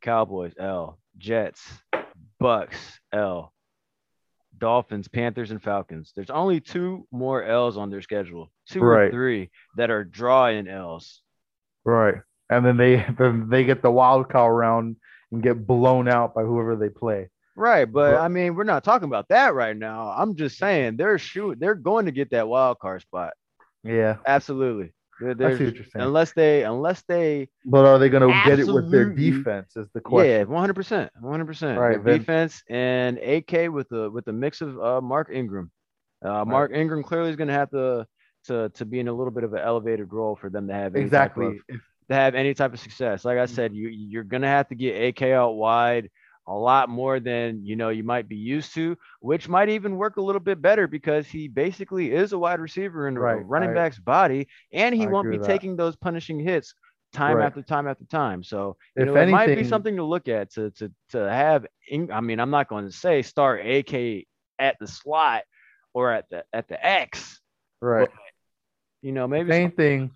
[0.00, 1.62] Cowboys L, Jets,
[2.38, 2.76] Bucks
[3.12, 3.52] L,
[4.58, 6.12] Dolphins, Panthers, and Falcons.
[6.14, 11.22] There's only two more L's on their schedule, two or three that are drawing L's.
[11.84, 12.16] right.
[12.48, 14.96] And then they then they get the wild card round
[15.30, 17.28] and get blown out by whoever they play.
[17.56, 20.08] Right, but Well- I mean, we're not talking about that right now.
[20.16, 23.34] I'm just saying they're shoot, they're going to get that wild card spot.
[23.84, 24.92] Yeah, Absolutely.
[25.22, 26.04] I see what you're saying.
[26.06, 29.76] unless they, unless they, But are they going to get it with their defense?
[29.76, 30.30] Is the question.
[30.30, 31.44] yeah, 100, percent 100.
[31.46, 35.70] percent Right, defense and AK with the with the mix of uh, Mark Ingram.
[36.24, 38.06] Uh, Mark Ingram clearly is going to have to
[38.44, 40.94] to to be in a little bit of an elevated role for them to have
[40.94, 41.60] of- exactly.
[41.68, 43.24] If- to have any type of success.
[43.24, 46.10] Like I said, you you're gonna have to get AK out wide
[46.46, 50.16] a lot more than you know you might be used to, which might even work
[50.16, 53.74] a little bit better because he basically is a wide receiver in a running I-
[53.74, 56.74] back's body, and he I won't be taking those punishing hits
[57.12, 57.46] time Right.
[57.46, 58.42] after time after time.
[58.42, 61.66] So you If know, it might be something to look at to to to have.
[61.88, 64.26] In, I mean, I'm not going to say start AK
[64.58, 65.42] at the slot
[65.92, 67.40] or at the at the X.
[67.80, 68.08] right.
[69.02, 70.10] You know, maybe Same thing.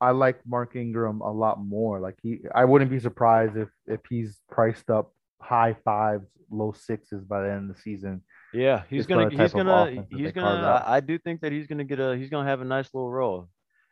[0.00, 2.00] I like Mark Ingram a lot more.
[2.00, 7.24] Like he, I wouldn't be surprised if if he's priced up high fives, low sixes
[7.24, 8.22] by the end of the season.
[8.52, 10.82] Yeah, he's gonna he's gonna he's gonna.
[10.86, 13.10] I, I do think that he's gonna get a he's gonna have a nice little
[13.10, 13.48] role.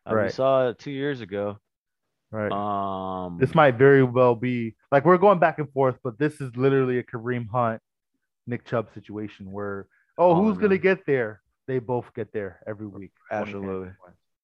[0.06, 0.32] Uh, We Right.
[0.32, 1.58] saw it two years ago.
[2.30, 2.52] Right.
[2.52, 6.54] Um this might very well be like we're going back and forth, but this is
[6.56, 7.80] literally a Kareem Hunt,
[8.46, 11.40] Nick Chubb situation where oh, Oh, who's gonna get there?
[11.66, 13.12] They both get there every week.
[13.30, 13.90] Absolutely.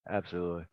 [0.09, 0.65] absolutely.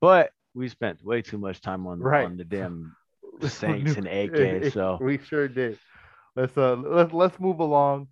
[0.00, 2.24] But we spent way too much time on Right.
[2.24, 2.94] on the damn
[3.48, 4.72] Saints and AK.
[4.72, 5.78] So we sure did.
[6.36, 8.08] Let's uh let's let's move along.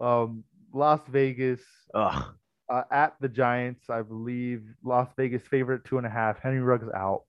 [0.00, 1.60] Um, Las Vegas
[1.94, 2.22] uh,
[2.90, 6.38] at the Giants, I believe Las Vegas favorite two and a half.
[6.40, 7.22] Henry Ruggs out.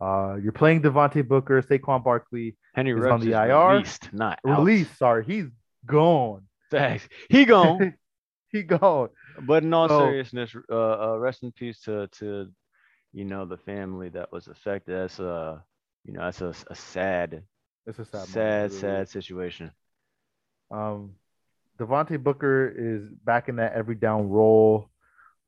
[0.00, 3.68] Uh, you're playing Devontae Booker, Saquon Barkley Henry Ruggs on the IR.
[3.74, 4.58] released, not out.
[4.58, 4.88] release.
[4.98, 5.46] Sorry, he's
[5.86, 6.42] gone.
[6.70, 7.08] Thanks.
[7.30, 7.94] He gone.
[8.50, 9.10] he gone.
[9.42, 12.48] but in all So- seriousness, uh, uh, rest in peace to to
[13.12, 14.94] you know the family that was affected.
[14.96, 15.58] That's uh
[16.04, 17.42] you know that's a, a sad,
[17.86, 19.70] It's a sad, sad, moment, sad, situation.
[20.70, 21.12] Um,
[21.78, 24.88] Devontae Booker is back in that every down role.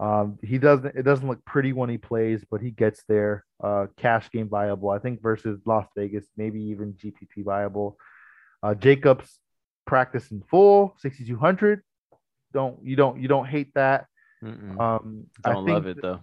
[0.01, 0.97] Um, he doesn't.
[0.97, 3.45] It doesn't look pretty when he plays, but he gets there.
[3.62, 7.96] Uh, cash game viable, I think, versus Las Vegas, maybe even GPP viable.
[8.63, 9.38] Uh, Jacobs
[9.87, 11.83] practice in full, sixty two hundred.
[12.52, 14.07] Don't you don't you don't hate that.
[14.42, 14.79] Mm-mm.
[14.81, 16.21] Um, I don't love it though.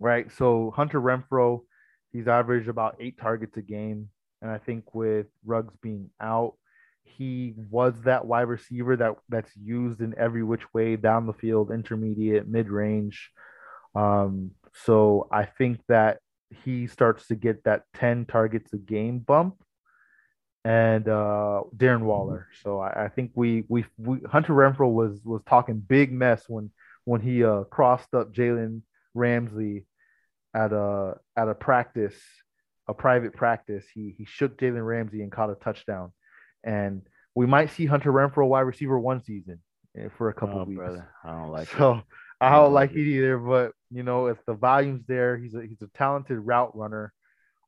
[0.00, 0.30] right?
[0.32, 1.60] So Hunter Renfrow,
[2.14, 4.08] he's averaged about eight targets a game,
[4.40, 6.54] and I think with Ruggs being out,
[7.02, 11.70] he was that wide receiver that that's used in every which way down the field,
[11.70, 13.30] intermediate, mid range.
[13.94, 14.52] Um,
[14.86, 16.18] so I think that
[16.64, 19.56] he starts to get that ten targets a game bump.
[20.66, 22.48] And uh, Darren Waller.
[22.62, 26.70] So I, I think we, we we Hunter Renfrow was was talking big mess when
[27.04, 28.80] when he uh, crossed up Jalen
[29.12, 29.84] Ramsey
[30.54, 32.16] at a at a practice
[32.88, 36.12] a private practice, he he shook Jalen Ramsey and caught a touchdown,
[36.64, 37.02] and
[37.34, 39.60] we might see Hunter Renfrow wide receiver one season
[39.98, 40.92] eh, for a couple Oh, of weeks.
[40.92, 41.78] brother, I don't like it.
[41.78, 42.02] So
[42.40, 45.54] I I don't don't like it either, but you know, if the volume's there, he's
[45.54, 47.12] a he's a talented route runner,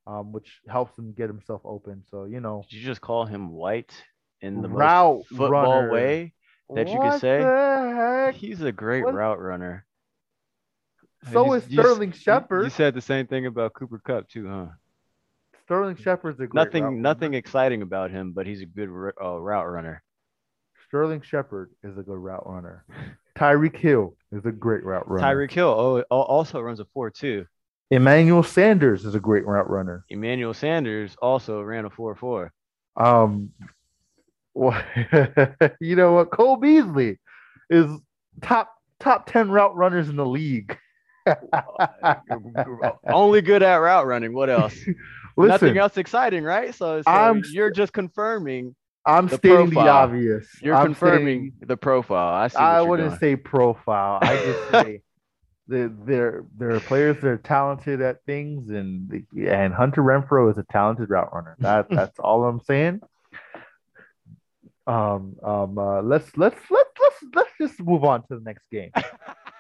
[0.07, 2.05] um, which helps him get himself open.
[2.11, 4.05] So you know, Did you just call him white
[4.41, 5.89] in the Route most football runner.
[5.89, 6.35] way?
[6.75, 7.39] That you could What say?
[7.39, 8.37] the heck?
[8.37, 9.11] He's a great What?
[9.11, 9.87] route runner.
[11.33, 12.65] So You- is Sterling you- Shepard.
[12.65, 14.67] You said the same thing about Cooper Kupp too, huh?
[15.65, 17.01] Sterling Shepard's a great Nothing, route runner.
[17.01, 18.89] nothing exciting about him, but he's a good
[19.21, 20.03] uh, route runner.
[20.87, 22.85] Sterling Shepard is a good route runner.
[23.37, 25.27] Tyreek Hill is a great route runner.
[25.27, 27.47] Tyreek Hill oh, also runs a four two.
[27.91, 30.05] Emmanuel Sanders is a great route runner.
[30.09, 32.53] Emmanuel Sanders also ran a four four.
[32.97, 33.51] Um,
[34.55, 34.81] well,
[35.81, 36.31] you know what?
[36.31, 37.19] Cole Beasley
[37.69, 37.91] is
[38.43, 40.79] top top ten route runners in the league.
[43.07, 44.33] Only good at route running.
[44.35, 44.75] What else?
[45.39, 46.75] Listen, Nothing else exciting, right?
[46.75, 48.75] So, so I'm you're just confirming.
[49.05, 50.49] I'm the stating the obvious.
[50.63, 52.35] You're I'm confirming stating- the profile.
[52.35, 52.57] I see.
[52.57, 53.19] I wouldn't doing.
[53.21, 54.19] say profile.
[54.23, 55.03] I just say
[55.69, 60.57] that there there are players that are talented at things, and and Hunter Renfrow is
[60.59, 61.55] a talented route runner.
[61.59, 63.01] That that's all I'm saying.
[64.87, 68.91] Um um uh, let's let's let's let's let's just move on to the next game.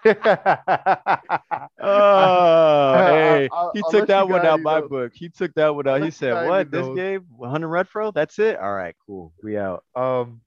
[1.79, 4.89] Oh, hey, he I'll took that one out my know.
[4.89, 5.13] book.
[5.15, 6.03] He took that one I'll out.
[6.03, 6.71] He said, "What?
[6.71, 6.95] This know.
[6.95, 7.27] game?
[7.29, 8.11] 100 retro?
[8.11, 8.59] That's it?
[8.59, 9.33] All right, cool.
[9.43, 10.41] We out." Um,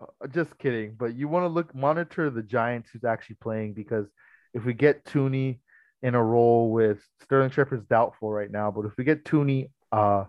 [0.00, 0.94] uh, just kidding.
[0.98, 4.06] But you want to look monitor the Giants who's actually playing because
[4.54, 5.60] if we get Toney
[6.02, 10.24] in a role with Sterling Shepard's doubtful right now, but if we get Toney uh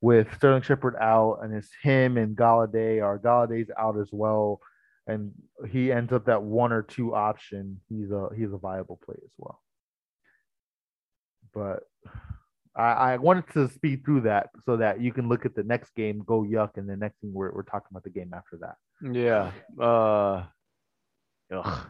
[0.00, 4.60] with Sterling Shepard out and it's him and Golladay or Golladay's out as well,
[5.06, 5.32] and
[5.70, 9.32] he ends up that one or two option, he's a he's a viable play as
[9.38, 9.60] well.
[11.52, 11.80] But
[12.74, 15.94] I, I wanted to speed through that so that you can look at the next
[15.94, 18.76] game, go yuck, and the next thing we're, we're talking about the game after that.
[19.12, 19.52] Yeah.
[19.82, 20.44] Uh.
[21.54, 21.86] Ugh.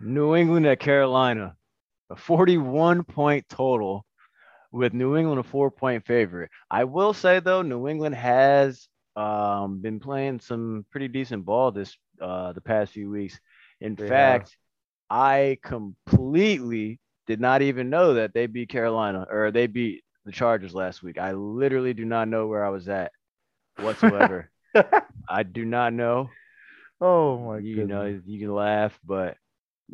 [0.00, 1.54] New England at Carolina,
[2.10, 4.04] a 41 point total,
[4.72, 6.50] with New England a four point favorite.
[6.70, 11.96] I will say though, New England has um been playing some pretty decent ball this
[12.20, 13.38] uh the past few weeks.
[13.80, 14.56] In fact,
[15.10, 20.74] I completely did not even know that they beat Carolina or they beat the Chargers
[20.74, 21.18] last week.
[21.18, 23.12] I literally do not know where I was at
[23.78, 24.50] whatsoever.
[25.28, 26.30] I do not know.
[27.00, 27.64] oh my god.
[27.64, 27.88] you goodness.
[27.88, 29.36] know, you can laugh, but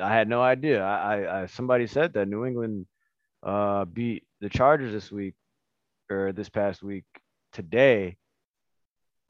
[0.00, 0.82] I had no idea.
[0.82, 2.86] I, I, I somebody said that New England
[3.42, 5.34] uh beat the Chargers this week
[6.10, 7.04] or this past week
[7.52, 8.16] today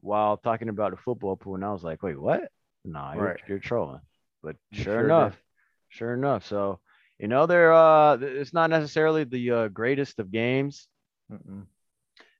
[0.00, 2.48] while talking about the football pool, and I was like, wait, what?
[2.84, 3.40] Nah, you're, Right.
[3.48, 4.00] you're trolling.
[4.42, 5.40] But sure, sure enough, did.
[5.88, 6.46] sure enough.
[6.46, 6.78] So
[7.18, 10.86] you know, they're uh, it's not necessarily the uh, greatest of games.
[11.32, 11.64] Mm-mm.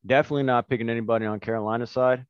[0.07, 2.21] Definitely not picking anybody on Carolina's side.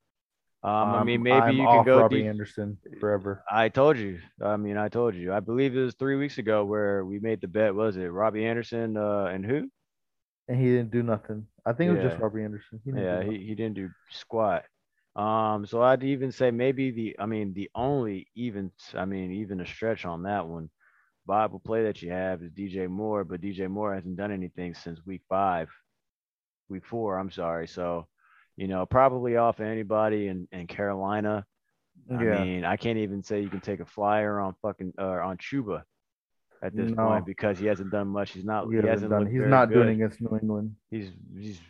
[0.63, 2.01] Um, I I'm- mean, maybe I'm you can go.
[2.01, 3.45] Robbie def- Anderson forever.
[3.51, 4.19] I told you.
[4.43, 5.33] I mean, I told you.
[5.33, 7.75] I believe it was three weeks ago where we made the bet.
[7.75, 9.69] Was it Robbie Anderson uh, and who?
[10.49, 11.47] And he didn't do nothing.
[11.67, 12.81] I think it was just Robbie Anderson.
[12.83, 14.65] He Yeah, he, he didn't do squat.
[15.19, 19.61] Um, so I'd even say maybe the, I mean, the only even, I mean, even
[19.61, 20.71] a stretch on that one,
[21.27, 25.05] Bible play that you have is DJ Moore, but DJ Moore hasn't done anything since
[25.05, 25.69] week five,
[26.69, 27.19] week four.
[27.19, 27.67] I'm sorry.
[27.67, 28.07] So,
[28.57, 31.45] you know, probably off anybody in, in Carolina.
[32.17, 32.45] I Yeah.
[32.45, 35.83] mean, I can't even say you can take a flyer on fucking or on Chuba
[36.63, 36.97] at this No.
[37.05, 38.31] point because he hasn't done much.
[38.33, 38.69] He's not.
[38.71, 39.27] He He hasn't done.
[39.27, 40.77] He's not good doing against New England.
[40.91, 41.61] he's he's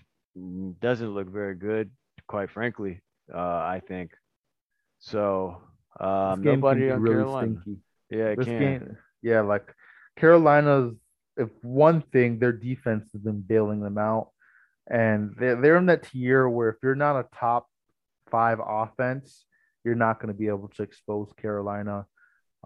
[0.80, 1.90] doesn't look very good,
[2.26, 3.00] quite frankly.
[3.32, 4.12] Uh, I think
[4.98, 5.58] so.
[6.00, 7.60] Um, This game nobody on really Carolina.
[7.62, 7.80] stinky.
[8.10, 8.58] Yeah, it This can.
[8.60, 9.74] game, yeah, like
[10.16, 10.94] Carolina's.
[11.36, 14.30] If one thing, their defense has been bailing them out,
[14.90, 17.68] and they're they're in that tier where if you're not a top
[18.30, 19.44] five offense,
[19.84, 22.06] you're not going to be able to expose Carolina,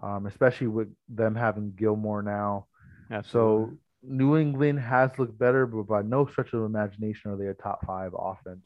[0.01, 2.65] um, especially with them having Gilmore now.
[3.11, 3.29] Absolutely.
[3.75, 7.53] So New England has looked better, but by no stretch of imagination are they a
[7.53, 8.65] top five offense.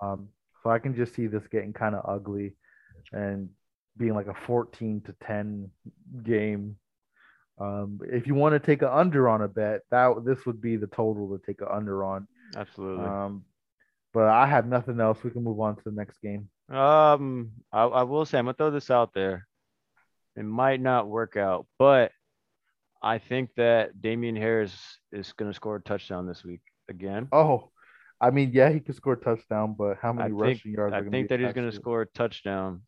[0.00, 0.28] Um,
[0.64, 2.54] so I can just see this getting kind of ugly
[3.12, 3.50] and
[3.96, 5.70] being like a 14 to 10
[6.22, 6.76] game.
[7.60, 10.76] Um, if you want to take an under on a bet, that this would be
[10.76, 12.26] the total to take an under on.
[12.56, 13.04] absolutely.
[13.04, 13.44] Um,
[14.12, 15.22] but I have nothing else.
[15.22, 16.48] We can move on to the next game.
[16.70, 19.46] Um, I, I will say I'm gonna throw this out there.
[20.36, 22.10] It might not work out, but
[23.02, 24.74] I think that Damien Harris
[25.12, 27.28] is gonna score a touchdown this week again.
[27.32, 27.70] Oh,
[28.20, 30.94] I mean, yeah, he could score a touchdown, but how I many think rushing yards?
[30.94, 32.82] I think that he's going to score a touchdown,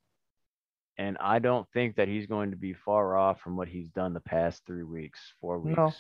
[0.97, 4.15] and I don't think that he's going to be far off from what he's done
[4.15, 5.77] the past three weeks, four weeks.
[5.77, 5.93] No.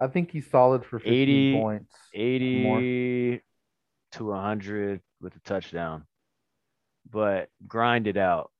[0.00, 1.94] I think he's solid for 15 80 points.
[2.12, 3.42] 80
[4.12, 6.04] to 100 with a touchdown.
[7.10, 8.50] But grind it out.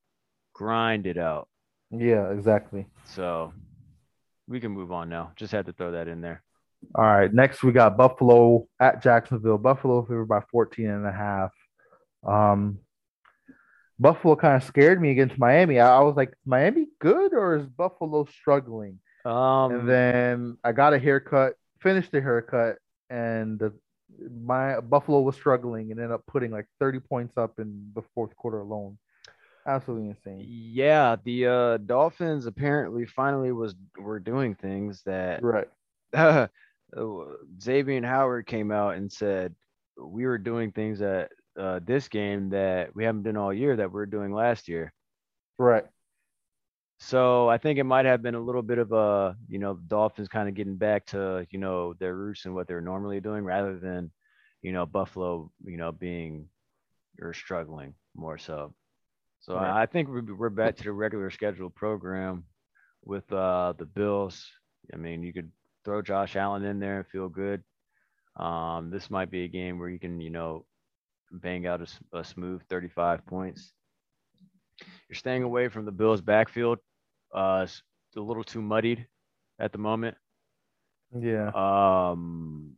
[0.53, 1.49] Grind it out.
[1.91, 2.87] Yeah, exactly.
[3.05, 3.53] So
[4.47, 5.33] we can move on now.
[5.35, 6.44] Just had to throw that in there.
[6.95, 7.33] All right.
[7.33, 9.59] Next, we got Buffalo at Jacksonville.
[9.59, 11.53] Buffalo favored by 14 and a half.
[12.27, 12.79] Um,
[13.99, 15.79] Buffalo kind of scared me against Miami.
[15.79, 18.99] I, I was like, Miami good or is Buffalo struggling?
[19.25, 22.79] Um, and then I got a haircut, finished the haircut,
[23.09, 23.73] and the,
[24.43, 28.37] my Buffalo was struggling and ended up putting like 30 points up in the fourth
[28.37, 28.99] quarter alone.
[29.67, 30.45] Absolutely insane.
[30.47, 35.69] yeah, the uh, Dolphins apparently finally was were doing things that Right.
[37.61, 39.55] Xavier Howard came out and said
[39.97, 43.93] we were doing things at uh, this game that we haven't done all year that
[43.93, 44.93] we are doing last year.
[45.59, 45.85] Right.
[47.01, 50.29] So I think it might have been a little bit of a, you know, Dolphins
[50.29, 53.79] kind of getting back to, you know, their roots and what they're normally doing rather
[53.79, 54.11] than,
[54.63, 56.49] you know, Buffalo, you know, being
[57.21, 58.75] or struggling more so.
[59.41, 59.83] So Right.
[59.83, 62.45] I think we're, we're back to the regular schedule program
[63.05, 64.51] with uh, the Bills.
[64.93, 65.51] I mean, you could
[65.85, 67.63] throw Josh Allen in there and feel good.
[68.37, 70.65] Um, this might be a game where you can, you know,
[71.31, 73.73] bang out a smooth 35 points.
[75.09, 76.79] You're staying away from the Bills' backfield.
[77.35, 77.83] Uh, it's
[78.17, 79.07] a little too muddied
[79.59, 80.17] at the moment.
[81.17, 81.49] Yeah.
[81.55, 82.73] Um,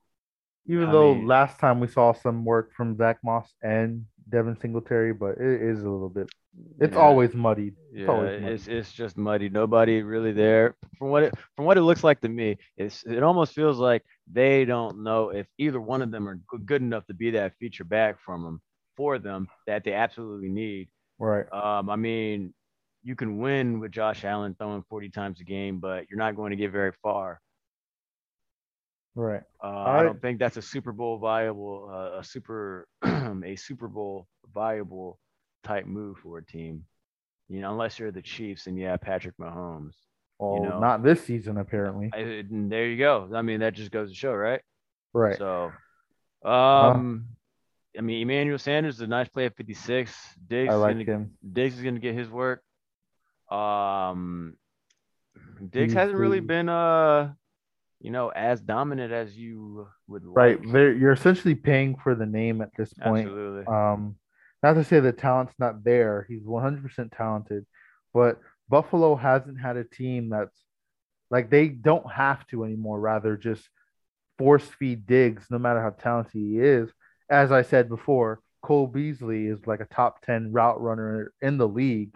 [0.66, 4.56] Even I though mean- last time we saw some work from Zach Moss and Devin
[4.60, 6.28] Singletary, but it is a little bit.
[6.80, 7.74] It's yeah, always muddied.
[7.92, 8.54] yeah, always muddy.
[8.54, 9.48] it's it's just muddy.
[9.48, 10.74] Nobody really there.
[10.98, 14.02] From what it from what it looks like to me, it's it almost feels like
[14.30, 17.54] they don't know if either one of them are good, good enough to be that
[17.60, 18.60] feature back from them
[18.96, 20.88] for them that they absolutely need.
[21.18, 21.50] Right.
[21.52, 22.54] Um, I mean,
[23.02, 26.50] you can win with Josh Allen throwing 40 times a game, but you're not going
[26.50, 27.40] to get very far.
[29.16, 29.42] Right.
[29.62, 33.88] Uh, I- I don't think that's a Super Bowl viable, uh, a super, a Super
[33.88, 35.18] Bowl viable
[35.64, 36.84] type move for a team.
[37.48, 39.94] You know, unless you're the Chiefs and you have Patrick Mahomes.
[40.38, 40.80] Well, know.
[40.80, 42.10] not this season apparently.
[42.12, 43.30] I, there you go.
[43.34, 44.60] I mean, that just goes to show, right?
[45.14, 45.38] Right.
[45.38, 45.72] So,
[46.44, 47.26] um,
[47.96, 50.14] I mean, Emmanuel Sanders is a nice play at 56.
[50.46, 51.30] Diggs, I is like gonna, him.
[51.52, 52.62] Diggs is going to get his work.
[53.50, 54.58] Um,
[55.70, 57.32] Diggs He's hasn't really been, uh,
[58.00, 60.60] you know, as dominant as you would Right.
[60.62, 60.72] like.
[60.72, 63.26] They're, you're essentially paying for the name at this point.
[63.26, 63.66] Absolutely.
[63.66, 64.16] Um,
[64.62, 66.26] not to say the talent's not there.
[66.28, 67.66] He's 100% talented,
[68.12, 70.56] but Buffalo hasn't had a team that's
[71.30, 72.98] like they don't have to anymore.
[73.00, 73.68] Rather, just
[74.38, 76.90] force feed Diggs, no matter how talented he is.
[77.30, 81.68] As I said before, Cole Beasley is like a top 10 route runner in the
[81.68, 82.14] league.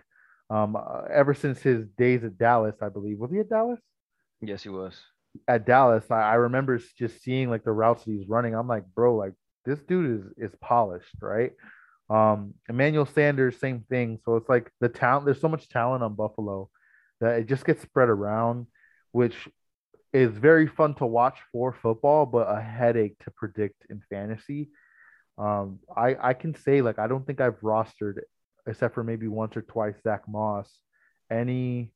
[0.48, 3.18] Um, uh, ever since his days at Dallas, I believe.
[3.18, 3.78] Was he at Dallas?
[4.40, 5.00] yes, he was.
[5.46, 8.54] At Dallas, I, I remember just seeing like the routes that he's running.
[8.54, 9.32] I'm like, bro, like
[9.64, 11.52] this dude is is polished, right?
[12.08, 14.18] Um, Emmanuel Sanders, same thing.
[14.24, 15.26] So it's like the talent.
[15.26, 16.68] There's so much talent on Buffalo
[17.20, 18.66] that it just gets spread around,
[19.12, 19.48] which
[20.12, 24.70] is very fun to watch for football, but a headache to predict in fantasy.
[25.38, 28.20] Um, I I can say like I don't think I've rostered
[28.66, 30.70] except for maybe once or twice Zach Moss
[31.30, 31.92] any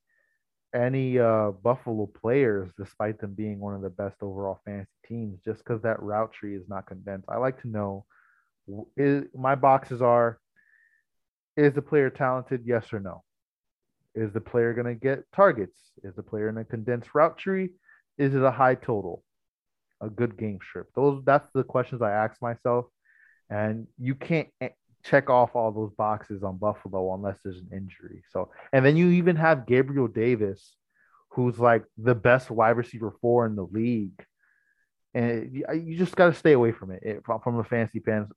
[0.74, 5.58] any uh Buffalo players, despite them being one of the best overall fantasy teams, just
[5.58, 7.28] because that route tree is not condensed.
[7.28, 8.04] I like to know
[8.96, 10.38] is my boxes are
[11.56, 12.62] is the player talented?
[12.64, 13.22] Yes or no?
[14.14, 15.78] Is the player gonna get targets?
[16.02, 17.70] Is the player in a condensed route tree?
[18.18, 19.22] Is it a high total?
[20.00, 20.88] A good game strip?
[20.94, 22.86] Those that's the questions I ask myself.
[23.50, 24.48] And you can't
[25.04, 28.22] check off all those boxes on Buffalo unless there's an injury.
[28.30, 30.76] So, and then you even have Gabriel Davis,
[31.30, 34.24] who's like the best wide receiver four in the league,
[35.12, 38.28] and you, you just got to stay away from it, it from, a fantasy fans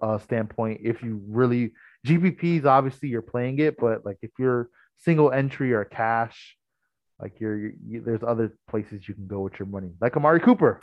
[0.00, 0.80] uh, standpoint.
[0.84, 1.72] If you really
[2.06, 6.56] GPPs, obviously you're playing it, but like if you're single entry or cash,
[7.20, 10.80] like you're, you, there's other places you can go with your money, like Amari Cooper,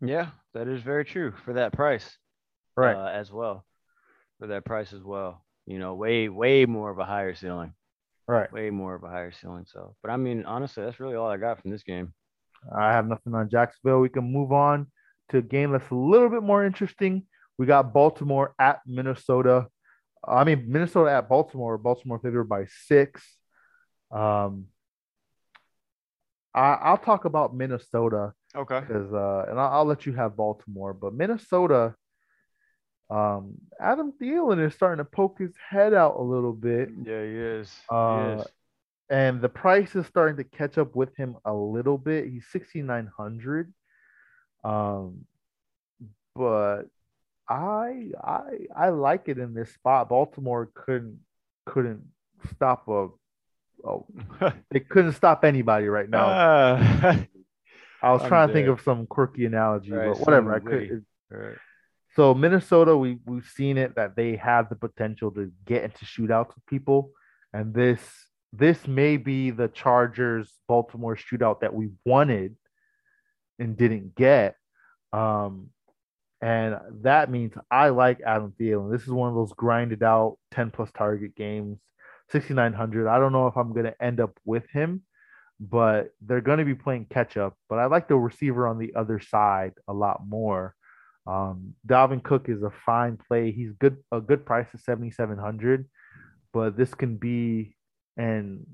[0.00, 2.16] Yeah, that is very true for that price.
[2.76, 2.96] Right?
[2.96, 3.64] Uh, as well.
[4.38, 5.44] For that price as well.
[5.66, 7.74] You know, way, way more of a higher ceiling.
[8.26, 8.52] right.
[8.52, 9.66] Way more of a higher ceiling.
[9.68, 12.12] So, but I mean, honestly, that's really all I got from this game.
[12.76, 14.00] I have nothing on Jacksonville.
[14.00, 14.86] We can move on
[15.30, 17.24] to a game that's a little bit more interesting.
[17.58, 19.66] We got Baltimore at Minnesota.
[20.26, 21.78] I mean, Minnesota at Baltimore.
[21.78, 23.22] Baltimore favored by six.
[24.10, 24.66] Um,
[26.54, 28.80] I, I'll talk about Minnesota Okay.
[28.80, 30.92] because, uh, and I'll, I'll let you have Baltimore.
[30.92, 31.94] But Minnesota,
[33.14, 36.88] um, Adam Thielen is starting to poke his head out a little bit.
[37.04, 37.70] Yeah, he is.
[37.90, 38.46] Uh, he is.
[39.10, 42.28] and the price is starting to catch up with him a little bit.
[42.30, 43.72] He's 6900.
[44.64, 45.26] Um
[46.34, 46.84] but
[47.48, 48.42] I I
[48.74, 50.08] I like it in this spot.
[50.08, 51.18] Baltimore couldn't
[51.66, 52.02] couldn't
[52.54, 53.08] stop a
[53.84, 54.06] oh
[54.70, 56.26] they couldn't stop anybody right now.
[56.26, 57.16] Uh,
[58.02, 60.54] I was I'm trying to think of some quirky analogy, Right, but whatever.
[60.54, 60.72] I could.
[60.72, 61.00] witty.
[61.30, 61.56] right.
[62.14, 66.54] So Minnesota, we we've seen it that they have the potential to get into shootouts
[66.54, 67.10] with people,
[67.52, 68.00] and this
[68.52, 72.56] this may be the Chargers Baltimore shootout that we wanted
[73.58, 74.56] and didn't get.
[75.12, 75.70] Um,
[76.42, 78.92] and that means I like Adam Thielen.
[78.92, 81.78] This is one of those grinded out 10 plus target games,
[82.30, 83.08] 6,900.
[83.08, 85.02] I don't know if I'm going to end up with him,
[85.60, 87.56] but they're going to be playing catch up.
[87.68, 90.74] But I like the receiver on the other side a lot more.
[91.26, 93.52] Um, Dalvin Cook is a fine play.
[93.52, 95.88] He's good, a good price at 7,700,
[96.52, 97.76] but this can be
[98.16, 98.66] an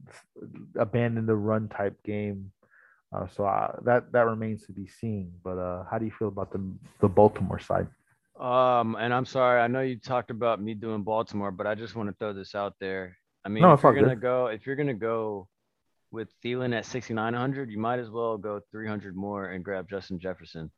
[0.78, 2.52] abandon the run type game.
[3.14, 5.32] Uh, so I, that that remains to be seen.
[5.42, 6.60] But uh, how do you feel about the
[7.00, 7.88] the Baltimore side?
[8.38, 11.96] Um, and I'm sorry, I know you talked about me doing Baltimore, but I just
[11.96, 13.16] want to throw this out there.
[13.44, 14.20] I mean, No, if you're gonna good.
[14.20, 15.48] go, if you're gonna go
[16.10, 20.70] with Thielen at 6,900, you might as well go 300 more and grab Justin Jefferson.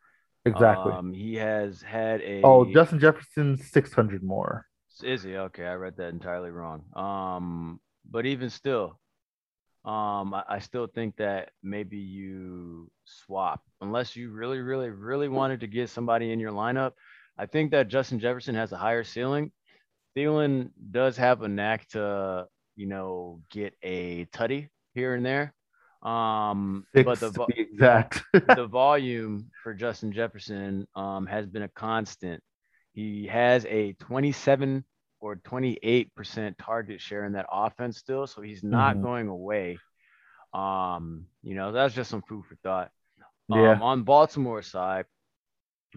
[0.45, 0.93] Exactly.
[0.93, 2.41] Um, he has had a.
[2.43, 4.67] oh, Justin Jefferson, six hundred more.
[5.03, 5.67] Is he okay?
[5.67, 6.85] I read that entirely wrong.
[6.95, 7.81] Um,
[8.11, 8.99] but even still,
[9.85, 15.61] um, I, I still think that maybe you swap unless you really, really, really wanted
[15.61, 16.93] to get somebody in your lineup.
[17.39, 19.53] I think that Justin Jefferson has a higher ceiling.
[20.17, 25.55] Thielen does have a knack to, you know, get a tutty here and there.
[26.03, 28.23] Um, Six but the to vo- be exact.
[28.33, 32.43] the volume for Justin Jefferson um, has been a constant.
[32.93, 34.85] He has a 27
[35.21, 39.03] or 28% target share in that offense still, so he's not Mhm.
[39.03, 39.79] going away.
[40.55, 42.91] Um, you know, that's just some food for thought.
[43.49, 43.73] yeah.
[43.73, 45.05] Um, on Baltimore side,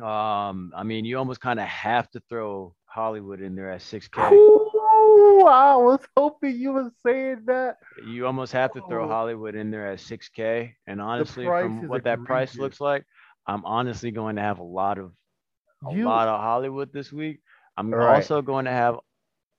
[0.02, 4.63] um, I mean, you almost kind of have to throw Hollywood in there at 6K.
[5.04, 7.78] Ooh, I was hoping you were saying that.
[8.08, 9.08] You almost have to throw Oh.
[9.08, 10.76] Hollywood in there at 6K.
[10.88, 13.06] And honestly, from what that price looks like,
[13.46, 15.12] I'm honestly going to have a lot of
[15.86, 17.42] a You- lot of Hollywood this week.
[17.76, 18.16] I'm right.
[18.16, 19.00] also going to have.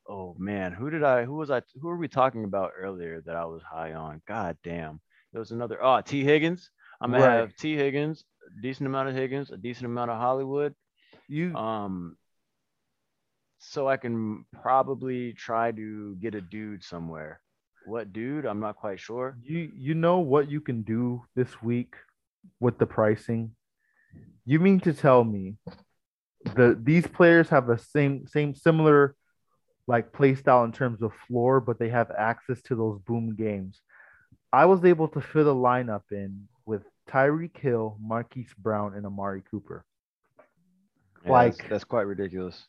[0.08, 1.24] Oh man, who did I?
[1.24, 1.62] Who was I?
[1.80, 4.20] Who were we talking about earlier that I was high on?
[4.28, 5.00] God damn,
[5.32, 5.78] there was another.
[5.82, 6.70] Oh, T Higgins.
[7.00, 7.34] I'm gonna Right.
[7.40, 8.22] have T Higgins,
[8.62, 10.74] decent amount of Higgins, a decent amount of Hollywood.
[11.26, 12.16] You Um,
[13.66, 17.40] so I can probably try to get a dude somewhere.
[17.86, 18.46] What dude?
[18.46, 19.36] I'm not quite sure.
[19.42, 21.94] you you know what you can do this week
[22.60, 23.54] with the pricing.
[24.44, 25.56] You mean to tell me
[26.54, 29.14] the these players have the same same similar
[29.86, 33.80] like play style in terms of floor, but they have access to those boom games.
[34.52, 39.42] I was able to fit a lineup in with Tyreek Hill, Marquise Brown, and Amari
[39.50, 39.84] Cooper.
[41.24, 42.66] Yeah, Like- that's, that's quite ridiculous.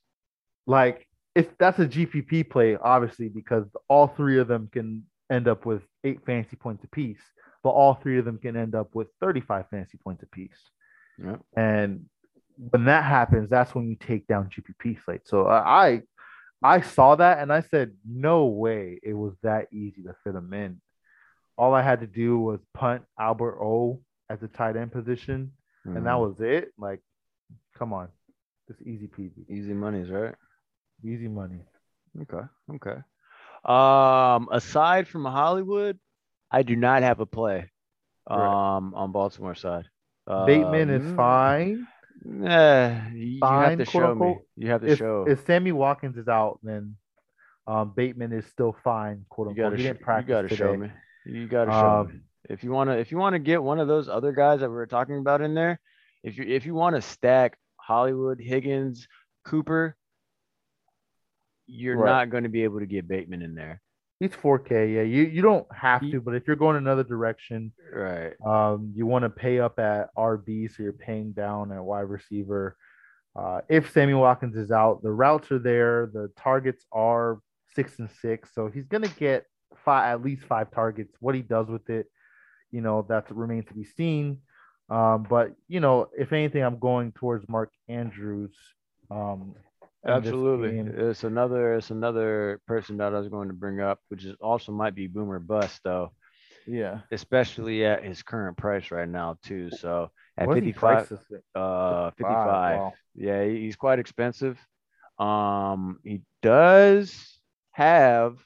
[0.65, 5.65] Like if that's a GPP play, obviously, because all three of them can end up
[5.65, 7.19] with eight fantasy points apiece,
[7.63, 10.57] but all three of them can end up with 35 fantasy points apiece.
[11.17, 11.37] Yeah.
[11.57, 12.05] And
[12.57, 15.27] when that happens, that's when you take down GPP slate.
[15.27, 16.03] So uh, I
[16.63, 20.53] I saw that and I said, no way it was that easy to fit them
[20.53, 20.81] in.
[21.57, 25.51] All I had to do was punt Albert O at the tight end position,
[25.83, 26.27] and that Mhm.
[26.29, 26.73] was it.
[26.77, 27.01] Like,
[27.77, 28.07] come on,
[28.67, 30.33] just easy peasy, easy monies, right?
[31.03, 31.59] Easy money.
[32.21, 32.45] Okay.
[32.75, 32.97] Okay.
[33.65, 35.99] Um, aside from Hollywood,
[36.51, 37.69] I do not have a play
[38.29, 38.75] Right.
[38.77, 39.85] um on Baltimore side.
[40.27, 41.87] Bateman is Um, fine.
[42.23, 44.37] Nah, you, you have Fine, to show me.
[44.55, 45.25] You have to If, show.
[45.27, 46.95] if Sammy Watkins is out, then
[47.67, 49.77] um, Bateman is still fine, quote you unquote.
[49.77, 50.55] gotta, sh- you gotta today.
[50.55, 50.89] show me.
[51.25, 52.13] You gotta show me.
[52.15, 54.75] Um, If you wanna, if you wanna get one of those other guys that we
[54.75, 55.79] were talking about in there,
[56.23, 59.07] if you if you want to stack Hollywood, Higgins,
[59.45, 59.95] Cooper,
[61.67, 62.09] you're Right.
[62.11, 63.81] not going to be able to get Bateman in there.
[64.19, 64.93] He's 4K.
[64.95, 68.33] Yeah, you, you don't have to, but if you're going another direction, Right.
[68.45, 72.77] um, you want to pay up at RB, so you're paying down at wide receiver.
[73.35, 76.05] Uh, if Sammy Watkins is out, the routes are there.
[76.13, 77.39] The targets are
[77.73, 79.45] six and six, so he's gonna get
[79.83, 81.13] five, at least five targets.
[81.19, 82.07] What he does with it,
[82.71, 84.39] you know, that remains to be seen.
[84.89, 88.55] Um, but you know, if anything, I'm going towards Mark Andrews.
[89.11, 89.55] Um,
[90.05, 90.77] Absolutely.
[90.79, 94.71] It's another it's another person that I was going to bring up, which is also
[94.71, 96.11] might be boomer bust though,
[96.67, 97.01] Yeah.
[97.11, 99.71] especially at his current price right now too.
[99.71, 101.41] So at What is he 55 priced this thing?
[101.55, 102.77] uh 55, 55.
[102.79, 102.93] wow.
[103.15, 104.59] Yeah, he's quite expensive.
[105.17, 107.39] Um he does
[107.71, 108.37] have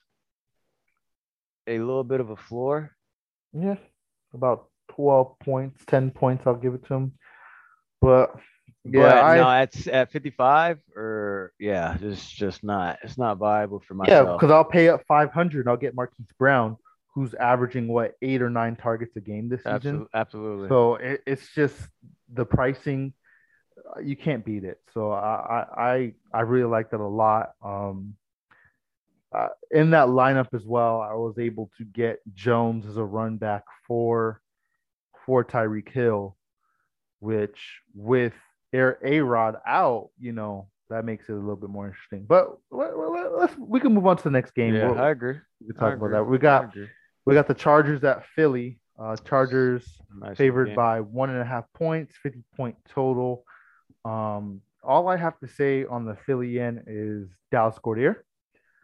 [1.67, 2.91] a little bit of a floor.
[3.53, 3.75] Yeah,
[4.33, 6.43] about 12 points, 10 points.
[6.47, 7.13] I'll give it to him.
[8.01, 8.33] But
[8.91, 12.99] yeah, but I, no, at at 55 or yeah, it's just not.
[13.03, 14.27] It's not viable for myself.
[14.27, 16.77] yeah, because I'll pay up 500 and I'll get Marquise Brown,
[17.13, 20.07] who's averaging what eight or nine targets a game this season.
[20.13, 20.69] absolutely.
[20.69, 21.75] So it, it's just
[22.33, 23.13] the pricing.
[23.95, 24.79] uh, You can't beat it.
[24.93, 27.51] So I I I, I really like that a lot.
[27.63, 28.15] Um,
[29.31, 33.37] uh, in that lineup as well, I was able to get Jones as a run
[33.37, 34.41] back for
[35.25, 36.35] for Tyreek Hill,
[37.19, 38.33] which with
[38.73, 42.25] A Rod out, you know that makes it a little bit more interesting.
[42.27, 44.73] But let, let's we can move on to the next game.
[44.75, 45.37] yeah, We'll- I agree.
[45.61, 46.23] we can talk about that.
[46.23, 46.73] We got
[47.25, 48.79] we got the Chargers at Philly.
[48.99, 49.87] Uh, Chargers
[50.19, 50.75] Nice favored game.
[50.75, 53.45] by one and a half points, 50 point total.
[54.03, 58.23] Um, all I have to say on the Philly end is Dallas Goedert.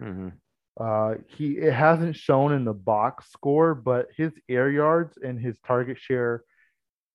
[0.01, 0.31] Mhm.
[0.79, 5.57] Uh, he it hasn't shown in the box score, but his air yards and his
[5.59, 6.43] target share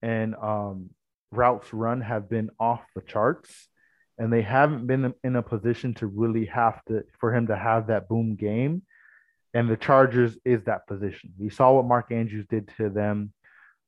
[0.02, 0.90] and um,
[1.32, 3.68] routes run have been off the charts,
[4.18, 7.86] and they haven't been in a position to really have to for him to have
[7.86, 8.82] that boom game.
[9.52, 11.32] And the Chargers is that position.
[11.38, 13.32] We saw what Mark Andrews did to them.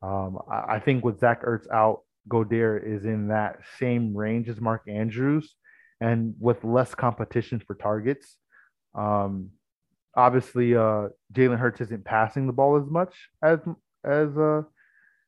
[0.03, 4.61] Um, I, I think with Zach Ertz out, Goedert is in that same range as
[4.61, 5.55] Mark Andrews,
[6.01, 8.37] and with less competition for targets.
[8.95, 9.51] Um,
[10.17, 13.59] obviously, uh, Jalen Hurts isn't passing the ball as much as
[14.05, 14.63] as uh,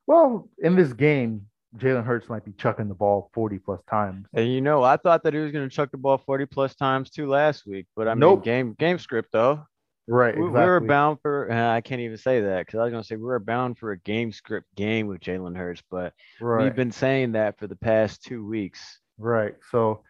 [0.07, 1.47] well in this game.
[1.77, 4.27] Jalen Hurts might be chucking the ball forty plus times.
[4.33, 6.75] And you know, I thought that he was going to chuck the ball 40 plus
[6.75, 8.45] times too last week, but I mean, Nope.
[8.45, 9.65] game game script though.
[10.07, 11.51] Right, We, we were bound for.
[11.53, 13.93] I can't even say that because I was going to say we were bound for
[13.93, 16.65] a game script game with Jalen Hurts, but right.
[16.65, 19.01] we've been saying that for the past two weeks.
[19.17, 19.55] Right.
[19.71, 20.03] So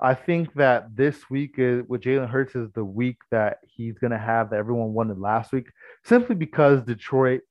[0.00, 4.12] I think that this week is, with Jalen Hurts is the week that he's going
[4.12, 5.66] to have that everyone wanted last week,
[6.04, 7.42] simply because Detroit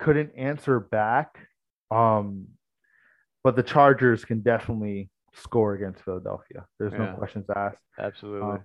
[0.00, 1.38] couldn't answer back.
[1.90, 2.48] Um,
[3.44, 6.66] but the Chargers can definitely score against Philadelphia.
[6.78, 7.10] There's Yeah.
[7.10, 7.78] no questions asked.
[7.98, 8.50] Absolutely.
[8.50, 8.64] Um,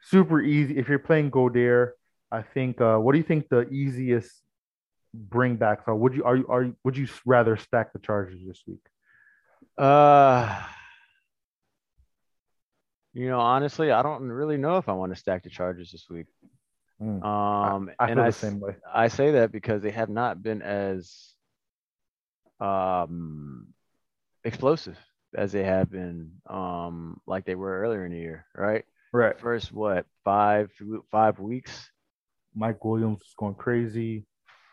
[0.00, 0.76] super easy.
[0.78, 1.92] If you're playing Goedert,
[2.30, 2.80] I think.
[2.80, 4.42] Uh, what do you think the easiest
[5.28, 5.94] bringbacks are?
[5.94, 8.80] Would you are you are you, would you rather stack the Chargers this week?
[9.78, 10.62] Uh,
[13.14, 16.06] you know, honestly, I don't really know if I want to stack the Chargers this
[16.08, 16.26] week.
[17.00, 17.22] Mm.
[17.24, 18.76] Um, I and feel I, the s- same way.
[18.92, 21.30] I say that because they have not been as
[22.60, 23.66] um
[24.44, 24.98] explosive
[25.34, 28.84] as they have been um like they were earlier in the year, right?
[29.12, 29.38] Right.
[29.38, 30.70] First, what five
[31.10, 31.90] five weeks?
[32.54, 34.26] Mike Williams is going crazy.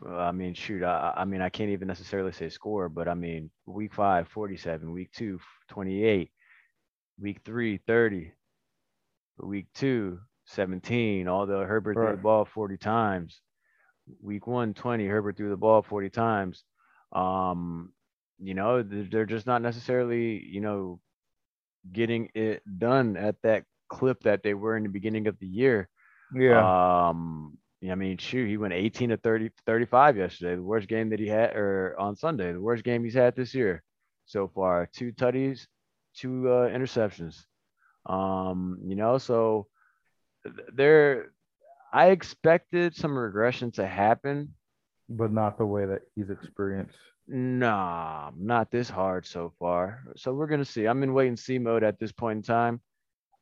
[0.08, 3.50] I mean, shoot, I, I mean, I can't even necessarily say score, but I mean,
[3.66, 5.40] week five, 47, week two,
[5.70, 6.32] 28,
[7.20, 8.32] week three, 30,
[9.42, 13.42] week two, 17, although Herbert threw the ball 40 times.
[14.22, 16.64] Week one, 20, Herbert threw the ball 40 times.
[17.12, 17.92] Um,
[18.42, 21.00] you know, they're, just not necessarily, you know,
[21.92, 25.90] getting it done at that clip that they were in the beginning of the year.
[26.34, 27.10] Yeah.
[27.10, 27.58] Um,
[27.90, 30.56] I mean, shoot, he went 18 to 30, 35 yesterday.
[30.56, 33.54] The worst game that he had, or on Sunday, the worst game he's had this
[33.54, 33.84] year
[34.26, 34.90] so far.
[34.94, 35.66] Two tutties,
[36.16, 37.38] two uh, interceptions.
[38.06, 39.68] Um, you know, so
[40.74, 41.32] there,
[41.94, 44.54] I expected some regression to happen.
[45.10, 46.98] but not the way that he's experienced.
[47.32, 50.04] Nah, not this hard so far.
[50.16, 50.86] So we're gonna see.
[50.86, 52.82] I'm in wait and see mode at this point in time.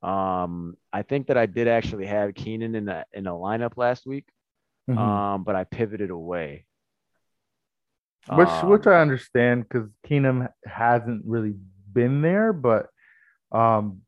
[0.04, 4.06] Um, I think that I did actually have Keenan in the in a lineup last
[4.06, 4.28] week.
[4.90, 4.98] Mhm.
[4.98, 6.66] Um, but I pivoted away.
[8.30, 11.56] which Um, which I understand because Keenan hasn't really
[11.94, 12.90] been there, but
[13.54, 14.02] um,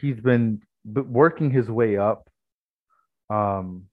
[0.00, 2.30] he's been working his way up.
[3.28, 3.88] Um,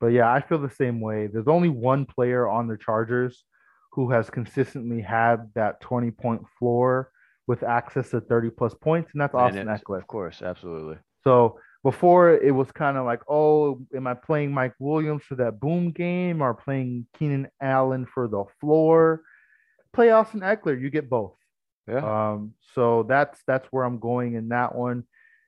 [0.00, 1.26] but yeah, I feel the same way.
[1.26, 3.44] There's only one player on the Chargers
[3.90, 7.10] who has consistently had that 20 point floor
[7.46, 9.98] with access to 30 plus points, and that's Austin Ekeler.
[9.98, 10.96] Of course, absolutely.
[11.24, 15.60] So before it was kind of like, oh, am I playing Mike Williams for that
[15.60, 19.22] boom game or playing Keenan Allen for the floor?
[19.92, 21.34] Play Austin Ekeler, you get both.
[21.88, 22.32] Yeah.
[22.32, 25.04] Um, so that's that's where I'm going in that one.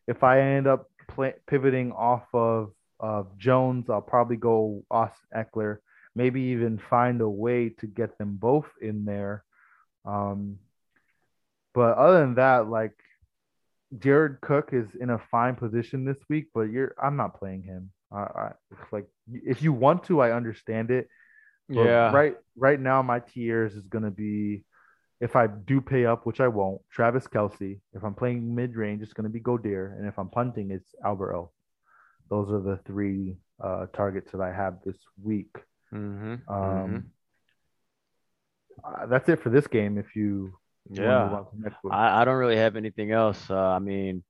[0.09, 5.79] If I end up play, pivoting off of of Jones, I'll probably go Austin Ekeler.
[6.21, 9.37] Maybe even find a way to get them both in there.
[10.05, 10.59] Um,
[11.73, 12.97] but other than that, like
[13.99, 17.83] Jared Cook is in a fine position this week, but you're I'm not playing him.
[18.13, 18.47] I, I
[18.93, 21.09] like if you want to, I understand it.
[21.69, 22.13] But yeah.
[22.21, 24.65] Right right now, my tiers is gonna be
[25.21, 27.81] if I do pay up, which I won't, Travis Kelce.
[27.93, 31.35] If I'm playing mid range, it's gonna be Goedert, and if I'm punting, it's Albert
[31.37, 31.53] O.
[32.29, 35.55] those are the three uh, targets that I have this week.
[35.95, 36.53] Mm-hmm.
[36.53, 37.07] Um,
[38.85, 39.99] uh, that's it for this game.
[39.99, 40.53] If you
[40.89, 41.37] you wanna move Yeah.
[41.39, 41.95] on to the next one.
[41.95, 43.51] I, I don't really have anything else.
[43.51, 44.25] Uh, I mean,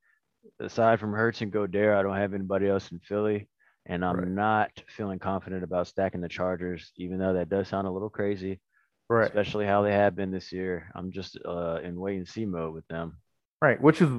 [0.59, 3.49] aside from Hurts and Goedert, I don't have anybody else in Philly.
[3.87, 4.29] And I'm Right.
[4.29, 8.61] not feeling confident about stacking the Chargers, even though that does sound a little crazy,
[9.09, 10.91] right, especially how they have been this year.
[10.95, 13.17] I'm just uh, in wait and see mode with them.
[13.63, 14.11] right, which is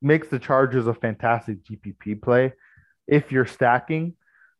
[0.00, 2.52] makes the Chargers a fantastic GPP play
[3.08, 4.14] if you're stacking.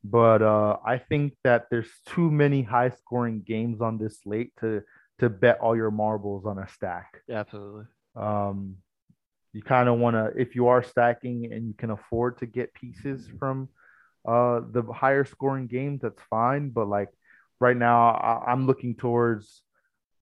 [0.05, 4.83] But uh, I think that there's too many high scoring games on this slate to
[5.19, 7.23] to bet all your marbles on a stack.
[7.31, 7.85] Absolutely.
[8.17, 8.77] Um,
[9.53, 12.75] you kind of want to, if you are stacking and you can afford to get
[12.75, 13.69] pieces from
[14.27, 16.71] uh, the higher scoring games, that's fine.
[16.71, 17.11] But like
[17.61, 19.63] right now, I, I'm looking towards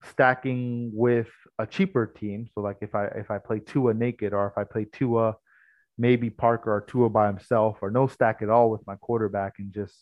[0.02, 1.28] stacking with
[1.58, 2.48] a cheaper team.
[2.54, 5.36] So like if I if I play Tua naked or if I play Tua,
[6.00, 9.72] maybe Parker or Tua by himself or no stack at all with my quarterback and
[9.72, 9.94] just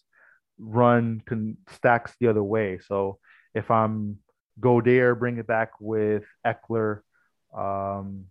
[0.58, 2.78] run can stacks the other way.
[2.86, 3.18] So
[3.52, 4.18] if I'm
[4.60, 7.00] Goedert, bring it back with Ekeler,
[7.56, 8.26] um,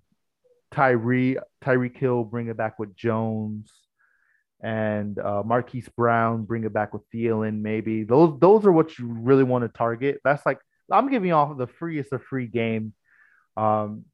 [0.71, 3.69] Tyree, Tyreek Hill, bring it back with Jones,
[4.61, 7.61] and uh, Marquise Brown, bring it back with Thielen.
[7.61, 10.21] Maybe those those are what you really want to target.
[10.23, 10.59] That's like
[10.89, 12.93] I'm giving off the freest of free game.
[13.57, 14.05] Um,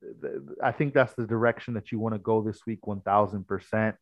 [0.63, 3.95] I think that's the direction that you want to go this week, one thousand percent.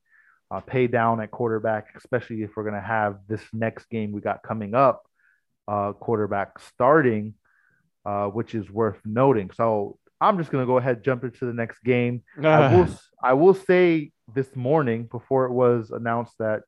[0.50, 4.20] Uh, pay down at quarterback, especially if we're going to have this next game we
[4.20, 5.04] got coming up,
[5.68, 7.34] uh, quarterback starting,
[8.06, 9.50] uh, which is worth noting.
[9.56, 12.24] So I'm just going to go ahead and jump into the next game.
[12.44, 12.88] I will
[13.24, 16.64] I will say this morning before it was announced that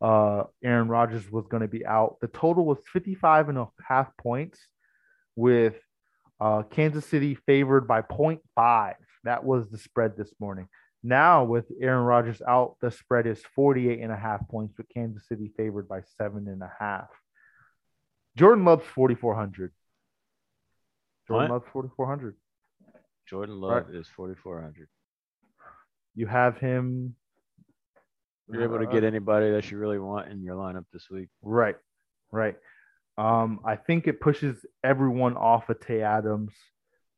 [0.00, 4.08] uh, Aaron Rodgers was going to be out, the total was 55 and a half
[4.16, 4.58] points
[5.36, 5.74] with
[6.40, 8.94] uh, Kansas City favored by 0.5.
[9.24, 10.68] That was the spread this morning.
[11.02, 15.26] Now with Aaron Rodgers out, the spread is 48 and a half points with Kansas
[15.28, 17.08] City favored by seven and a half.
[18.36, 19.72] Jordan Love's 4,400.
[21.26, 21.54] Jordan What?
[21.54, 22.36] Love's 4,400.
[23.28, 24.88] Jordan Love is 4,400.
[26.14, 27.14] You have him.
[28.50, 31.28] You're able to uh, get anybody that you really want in your lineup this week.
[31.42, 31.76] Right,
[32.32, 32.56] right.
[33.18, 36.52] Um, I think it pushes everyone off of Tay Adams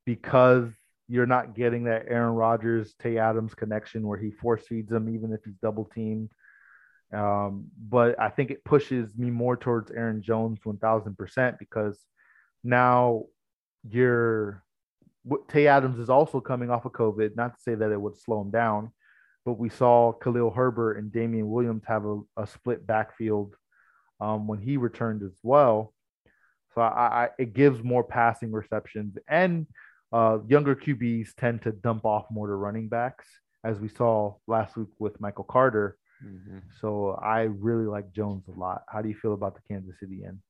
[0.06, 0.70] because
[1.08, 5.32] you're not getting that Aaron Rodgers Tay Adams connection where he force feeds him even
[5.32, 6.30] if he's double teamed.
[7.12, 11.98] Um, but I think it pushes me more towards Aaron Jones 1000% because
[12.64, 13.24] now
[13.86, 14.64] you're
[15.48, 17.36] Tay Adams is also coming off of COVID.
[17.36, 18.90] Not to say that it would slow him down,
[19.44, 23.54] but we saw Khalil Herbert and Damien Williams have a, a split backfield
[24.20, 25.92] um, when he returned as well.
[26.74, 29.66] So I, I it gives more passing receptions, and
[30.12, 33.26] uh, younger QBs tend to dump off more to running backs,
[33.64, 35.96] as we saw last week with Michael Carter.
[36.24, 36.62] Mhm.
[36.80, 38.82] So I really like Jones a lot.
[38.88, 40.40] How do you feel about the Kansas City end?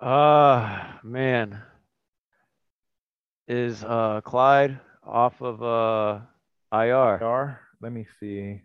[0.00, 1.60] Uh man.
[3.48, 6.20] Is uh Clyde off of uh
[6.72, 7.18] IR?
[7.20, 7.60] IR?
[7.80, 8.60] Let me see.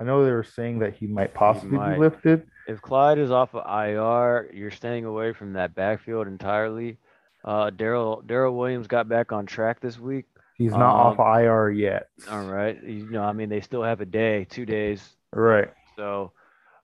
[0.00, 1.94] I know they were saying that he might possibly might.
[1.94, 2.46] be lifted.
[2.66, 6.98] If Clyde is off of IR, you're staying away from that backfield entirely.
[7.44, 10.26] Uh Darrel Darrel Williams got back on track this week.
[10.56, 12.08] He's not off Um, IR yet.
[12.30, 12.82] All right.
[12.82, 15.16] You know, I mean they still have a day, two days.
[15.32, 15.68] Right.
[15.96, 16.32] So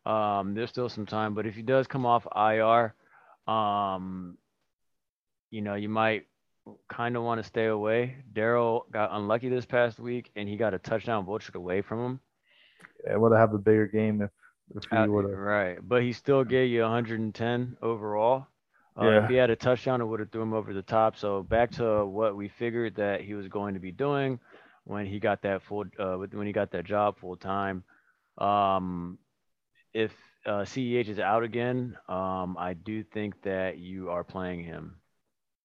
[0.07, 1.35] um there's still some time.
[1.35, 2.95] But if he does come off IR,
[3.53, 4.39] um
[5.51, 6.27] you know, you might
[6.89, 8.17] kind of want to stay away.
[8.33, 12.21] Darrel got unlucky this past week and he got a touchdown vultured away from him.
[13.05, 14.31] It would have a bigger game if,
[14.75, 15.39] if he would have.
[15.39, 18.47] right, but he still gave you 110 overall.
[19.01, 19.25] Uh, Yeah.
[19.25, 21.17] If he had a touchdown, it would have threw him over the top.
[21.17, 24.39] So back to what we figured that he was going to be doing
[24.85, 27.85] when he got that full, uh, when he got that job full time.
[28.39, 29.19] Um,
[29.95, 30.13] if
[30.47, 34.97] uh, Ceh is out again, um, I do think that you are playing him.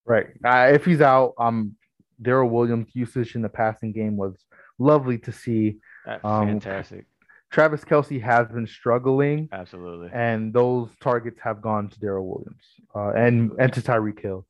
[0.06, 0.28] Right.
[0.44, 1.76] Uh, if he's out, um,
[2.22, 4.46] Darrel Williams' usage in the passing game was
[4.80, 5.78] lovely to see.
[6.24, 7.06] Um, Fantastic,
[7.52, 10.10] Travis Kelce has been struggling, absolutely.
[10.14, 12.64] and those targets have gone to Darrel Williams
[12.96, 14.46] uh, and and to Tyreek Hill.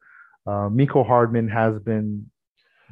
[0.46, 2.30] Uh, Mecole Hardman has been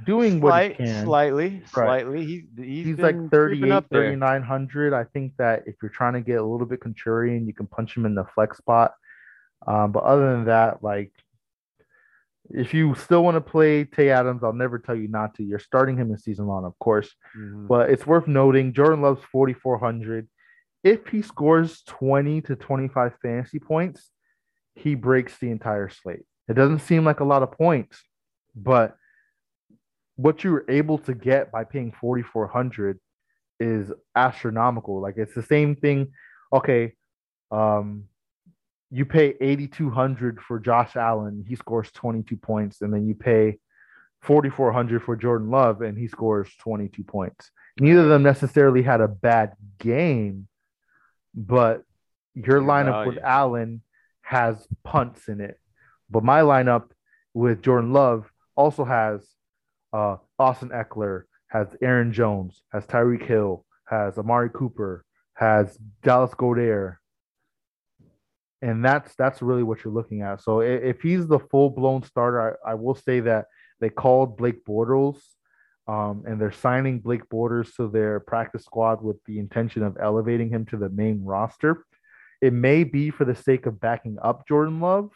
[0.06, 1.06] doing what he can.
[1.06, 2.26] slightly, slightly.
[2.26, 4.94] He, he's He's like creeping 38, 3900.
[4.94, 7.96] I think that if you're trying to get a little bit contrarian, you can punch
[7.96, 8.94] him in the flex spot.
[9.66, 11.12] Um, but other than that, like
[12.50, 15.44] if you still want to play Tay Adams, I'll never tell you not to.
[15.44, 17.14] You're starting him in season long, of course.
[17.38, 17.68] Mhm.
[17.68, 20.28] But it's worth noting Jordan Love's 4,400.
[20.84, 24.12] If he scores 20 to 25 fantasy points,
[24.76, 26.26] he breaks the entire slate.
[26.48, 28.04] It doesn't seem like a lot of points,
[28.56, 28.96] but
[30.16, 33.00] what you were able to get by paying 4,400
[33.60, 35.02] is astronomical.
[35.02, 36.12] Like it's the same thing.
[36.54, 36.94] Okay,
[37.52, 38.06] um,
[38.96, 43.06] you pay eighty two hundred for Josh Allen, he scores twenty two points, and then
[43.06, 43.60] you pay
[44.22, 47.52] forty four hundred for Jordan Love, and he scores twenty two points.
[47.78, 50.48] Neither of them necessarily had a bad game,
[51.34, 51.84] but
[52.34, 53.82] your lineup with Allen
[54.22, 55.60] has punts in it.
[56.10, 56.92] But my lineup
[57.34, 59.28] with Jordan Love also has
[59.92, 66.98] uh, Austin Ekeler, has Aaron Jones, has Tyreek Hill, has Amari Cooper, has Dallas Goedert,
[68.62, 70.42] and that's that's really what you're looking at.
[70.42, 73.46] So if, he's the full blown starter, I, I, will say that
[73.80, 75.18] they called Blake Bortles,
[75.88, 80.50] um, and they're signing Blake Bortles to their practice squad with the intention of elevating
[80.50, 81.86] him to the main roster.
[82.42, 85.12] It may be for the sake of backing up Jordan Love,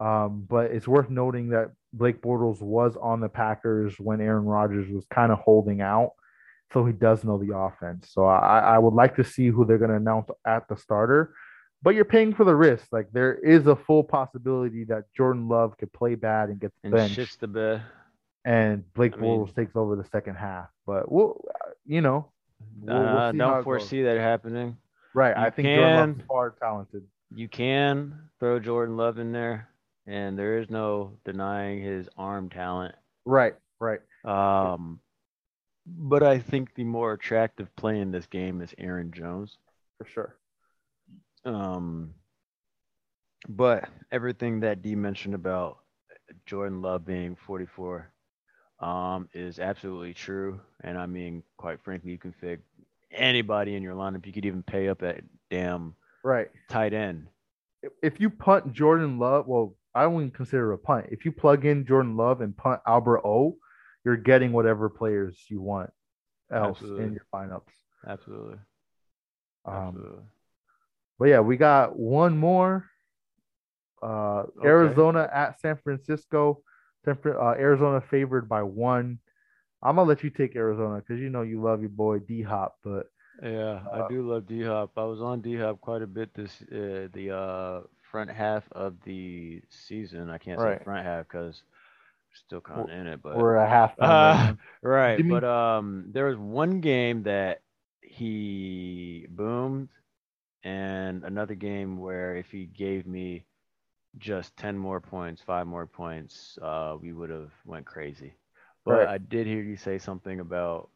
[0.00, 4.90] um, but it's worth noting that Blake Bortles was on the Packers when Aaron Rodgers
[4.92, 6.12] was kind of holding out.
[6.72, 8.10] So he does know the offense.
[8.12, 11.32] So I, I would like to see who they're going to announce at the starter.
[11.82, 12.86] But you're paying for the risk.
[12.90, 16.92] Like there is a full possibility that Jordan Love could play bad and gets and
[16.92, 17.18] benched.
[17.18, 17.82] Shits the bed.
[18.44, 20.68] And Blake I Bortles takes over the second half.
[20.86, 21.44] But we'll,
[21.84, 22.30] you know,
[22.80, 24.76] we'll, we'll uh, don't foresee that happening.
[25.14, 25.36] Right.
[25.36, 27.04] You I think can, Jordan Love's far talented.
[27.34, 29.68] You can throw Jordan Love in there
[30.06, 32.94] and there is no denying his arm talent.
[33.24, 34.00] Right, right.
[34.24, 35.00] Um,
[35.86, 39.56] but I think the more attractive play in this game is Aaron Jones
[39.98, 40.36] for sure.
[41.46, 42.14] Um,
[43.48, 45.78] but everything that D mentioned about
[46.44, 48.10] Jordan Love being 44
[48.80, 50.60] um, is absolutely true.
[50.82, 52.60] And I mean, quite frankly, you can fit
[53.12, 54.26] anybody in your lineup.
[54.26, 55.94] You could even pay up at damn
[56.24, 57.28] right tight end.
[58.02, 61.06] If you punt Jordan Love, well, I wouldn't consider a punt.
[61.10, 63.56] If you plug in Jordan Love and punt Albert O,
[64.04, 65.90] you're getting whatever players you want
[66.52, 67.04] else Absolutely.
[67.04, 67.62] in your lineups.
[68.06, 68.58] Absolutely.
[69.64, 70.22] Um, Absolutely.
[71.18, 72.88] But yeah, we got one more.
[74.02, 74.68] Uh, okay.
[74.68, 76.62] Arizona at San Francisco.
[77.04, 79.18] San, uh, Arizona favored by one.
[79.82, 82.78] I'm gonna let you take Arizona because you know you love your boy D Hop,
[82.82, 83.06] but
[83.42, 84.92] yeah, uh, I do love D Hop.
[84.96, 88.96] I was on D Hop quite a bit this uh, the uh, front half of
[89.04, 90.30] the season.
[90.30, 90.78] I can't right.
[90.78, 91.62] say front half because
[92.34, 93.94] still kind of in it, but we're a half.
[93.98, 97.62] Uh, right, but um, there was one game that
[98.02, 99.88] he boomed,
[100.66, 103.46] and another game where if he gave me
[104.18, 108.34] just ten more points, five more points, uh, we would have went crazy.
[108.84, 109.08] But right.
[109.08, 110.90] I did hear you say something about,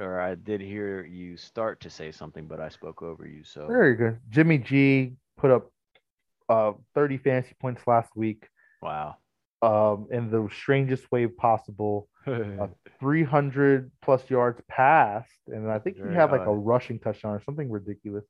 [0.00, 3.44] or I did hear you start to say something, but I spoke over you.
[3.44, 4.18] So very good.
[4.28, 5.70] Jimmy G put up
[6.48, 8.48] uh, 30 fantasy points last week.
[8.82, 9.18] Wow.
[9.62, 12.08] Um, in the strangest way possible.
[12.26, 12.66] uh,
[12.98, 17.70] 300 plus yards passed, and I think he had like a rushing touchdown or something
[17.70, 18.24] ridiculous.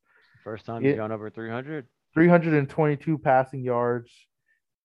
[0.45, 1.87] First time he's gone over 300.
[2.15, 4.11] 322 passing yards,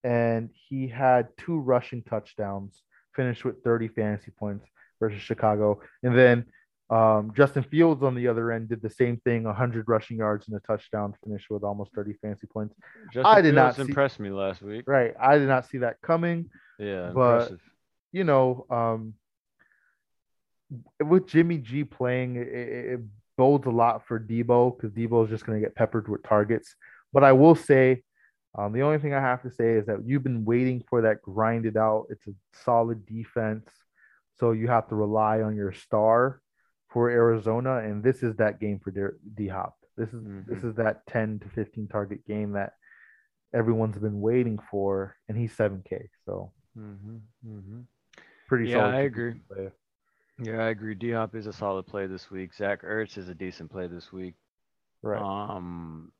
[0.03, 2.81] and he had two rushing touchdowns.
[3.15, 4.65] Finished with 30 fantasy points
[4.99, 6.45] versus Chicago, and then
[6.89, 10.55] um, Justin Fields on the other end did the same thing, 100 rushing yards and
[10.55, 12.75] a touchdown, finished with almost 30 fantasy points.
[13.05, 14.83] Justin I did Fields not impress me last week.
[14.85, 16.49] Right, I did not see that coming.
[16.77, 17.61] Yeah, but impressive.
[18.11, 19.13] you know, um,
[21.03, 22.99] with Jimmy G playing, it, it
[23.38, 26.75] bodes a lot for Deebo because Deebo is just going to get peppered with targets.
[27.13, 28.03] But I will say,
[28.57, 31.21] um, the only thing I have to say is that you've been waiting for that
[31.21, 32.05] grinded out.
[32.09, 32.31] It's a
[32.63, 33.69] solid defense,
[34.39, 36.41] so you have to rely on your star
[36.89, 39.75] for Arizona, and this is that game for D Hop.
[39.97, 40.53] This is mm-hmm.
[40.53, 42.73] this is that 10 to 15 target game that
[43.53, 46.07] everyone's been waiting for, and he's 7K.
[46.25, 47.17] So mm-hmm.
[47.47, 47.79] Mm-hmm.
[48.47, 49.41] pretty yeah, I agree.
[49.49, 49.71] Play.
[50.41, 50.95] Yeah, I agree.
[50.95, 52.53] D Hop is a solid play this week.
[52.53, 54.36] Zach Ertz is a decent play this week.
[55.01, 55.21] Right.
[55.21, 56.11] Um,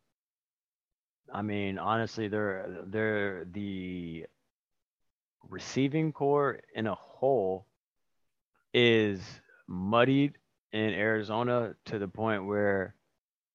[1.34, 4.26] I mean, honestly, they're they're the
[5.49, 7.66] receiving corps in a whole
[8.74, 9.22] is
[9.68, 10.38] muddied
[10.72, 12.95] in Arizona to the point where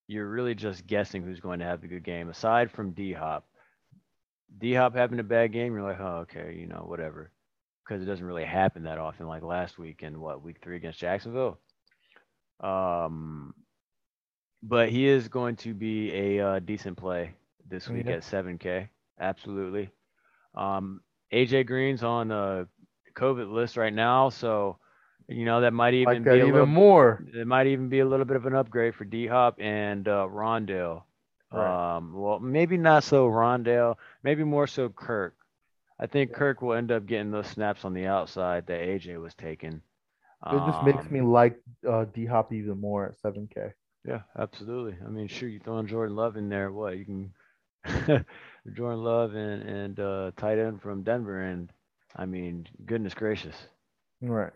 [0.07, 2.29] you're really just guessing who's going to have a good game.
[2.29, 3.47] Aside from D Hop,
[4.59, 7.31] D Hop having a bad game, you're like, oh, okay, you know, whatever,
[7.83, 9.27] because it doesn't really happen that often.
[9.27, 11.59] Like last week and what week three against Jacksonville.
[12.59, 13.53] Um,
[14.63, 17.33] but he is going to be a uh, decent play
[17.67, 18.13] this week yeah.
[18.13, 18.89] at 7K.
[19.19, 19.89] Absolutely.
[20.55, 21.01] Um,
[21.33, 22.67] AJ Green's on the
[23.15, 24.77] COVID list right now, so
[25.27, 27.23] you know, that might even like that be even little, more.
[27.33, 30.27] It might even be a little bit of an upgrade for D Hop and uh,
[30.29, 31.03] Rondale.
[31.51, 31.95] Right.
[31.97, 35.35] Um, well, maybe not so Rondale, maybe more so Kirk.
[36.01, 36.33] I think.
[36.33, 39.81] Kirk will end up getting those snaps on the outside that AJ was taking.
[40.49, 43.73] It just makes Um, me like uh, D Hop even more at 7K.
[44.05, 44.97] Yeah, absolutely.
[45.05, 47.33] I mean, sure, you throwing Jordan Love in there, what you can
[48.73, 51.71] Jordan Love and and uh, tight end from Denver, and
[52.15, 53.67] I mean, goodness gracious.
[54.21, 54.53] Right.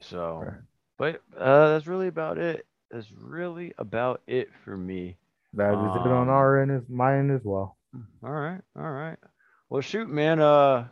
[0.00, 0.60] So, Right.
[0.98, 2.66] but uh, that's really about it.
[2.90, 5.16] That's really about it for me.
[5.54, 7.76] That is it on Um, our end, is my end as well.
[8.22, 9.18] All right, all right.
[9.70, 10.40] Well, shoot, man.
[10.40, 10.88] Uh,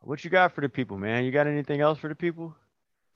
[0.00, 1.24] what you got for the people, man?
[1.24, 2.56] You got anything else for the people?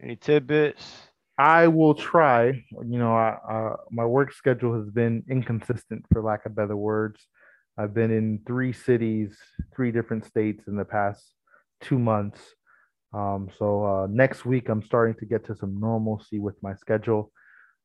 [0.03, 1.09] Any tidbits?
[1.39, 2.65] I will try.
[2.71, 7.27] You know, I, uh, my work schedule has been inconsistent, for lack of better words.
[7.79, 9.39] I've been in three cities,
[9.75, 11.25] three different states in the past
[11.81, 12.41] two months.
[13.15, 17.33] Um, so uh, next week, I'm starting to get to some normalcy with my schedule.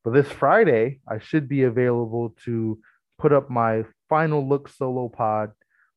[0.04, 2.78] But this Friday, I should be available to
[3.18, 5.52] put up my final look solo pod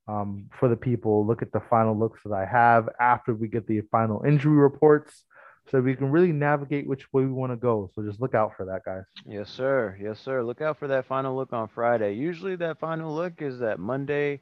[0.07, 1.25] um, for the people.
[1.25, 5.23] Look at the final looks that I have after we get the final injury reports
[5.69, 7.91] so we can really navigate which way we want to go.
[7.93, 9.03] So just look out for that, guys.
[9.25, 9.97] Yes, sir.
[10.01, 10.43] Yes, sir.
[10.43, 12.13] Look out for that final look on Friday.
[12.13, 14.41] Usually, that final look is that Monday.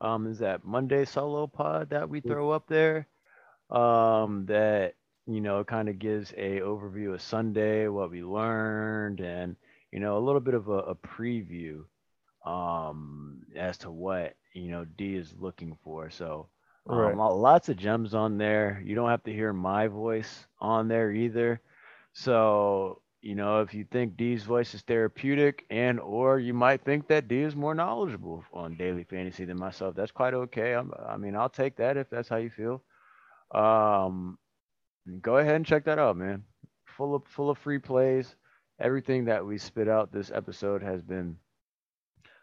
[0.00, 3.06] Um, is that Monday solo pod that we throw up there?
[3.68, 4.94] Um, that
[5.26, 9.56] you know kind of gives a overview of Sunday, what we learned, and
[9.92, 11.84] you know a little bit of a, a preview
[12.46, 16.10] um as to what you know D is looking for.
[16.10, 16.48] So
[16.88, 17.18] um, Right.
[17.18, 18.80] lots of gems on there.
[18.84, 21.60] You don't have to hear my voice on there either.
[22.12, 27.08] So, you know, if you think D's voice is therapeutic and or you might think
[27.08, 30.74] that D is more knowledgeable on daily fantasy than myself, that's quite okay.
[30.74, 32.82] I'm, I mean, I'll take that if that's how you feel.
[33.52, 34.38] Um,
[35.20, 36.44] go ahead and check that out, man.
[36.84, 38.36] Full of full of free plays.
[38.80, 41.36] Everything that we spit out this episode has been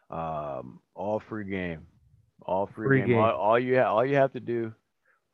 [0.10, 1.86] um, all free game.
[2.48, 3.10] All free, Free game.
[3.10, 3.20] game.
[3.20, 4.74] All, all you ha- all you have to do,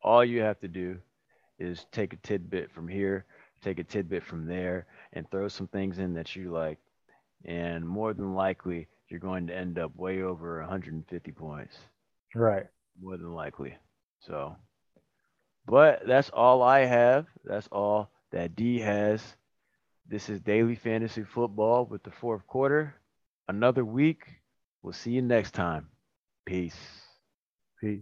[0.01, 0.97] all you have to do
[1.59, 3.25] is take a tidbit from here,
[3.61, 6.79] take a tidbit from there, and throw some things in that you like.
[7.45, 11.77] And more than likely, you're going to end up way over 150 points.
[12.33, 12.65] Right.
[12.99, 13.75] More than likely.
[14.21, 14.55] So,
[15.67, 17.27] but that's all I have.
[17.45, 19.21] That's all that D has.
[20.07, 22.95] This is Daily Fantasy Football with the fourth quarter.
[23.47, 24.23] Another week.
[24.81, 25.87] We'll see you next time.
[26.45, 26.75] Peace.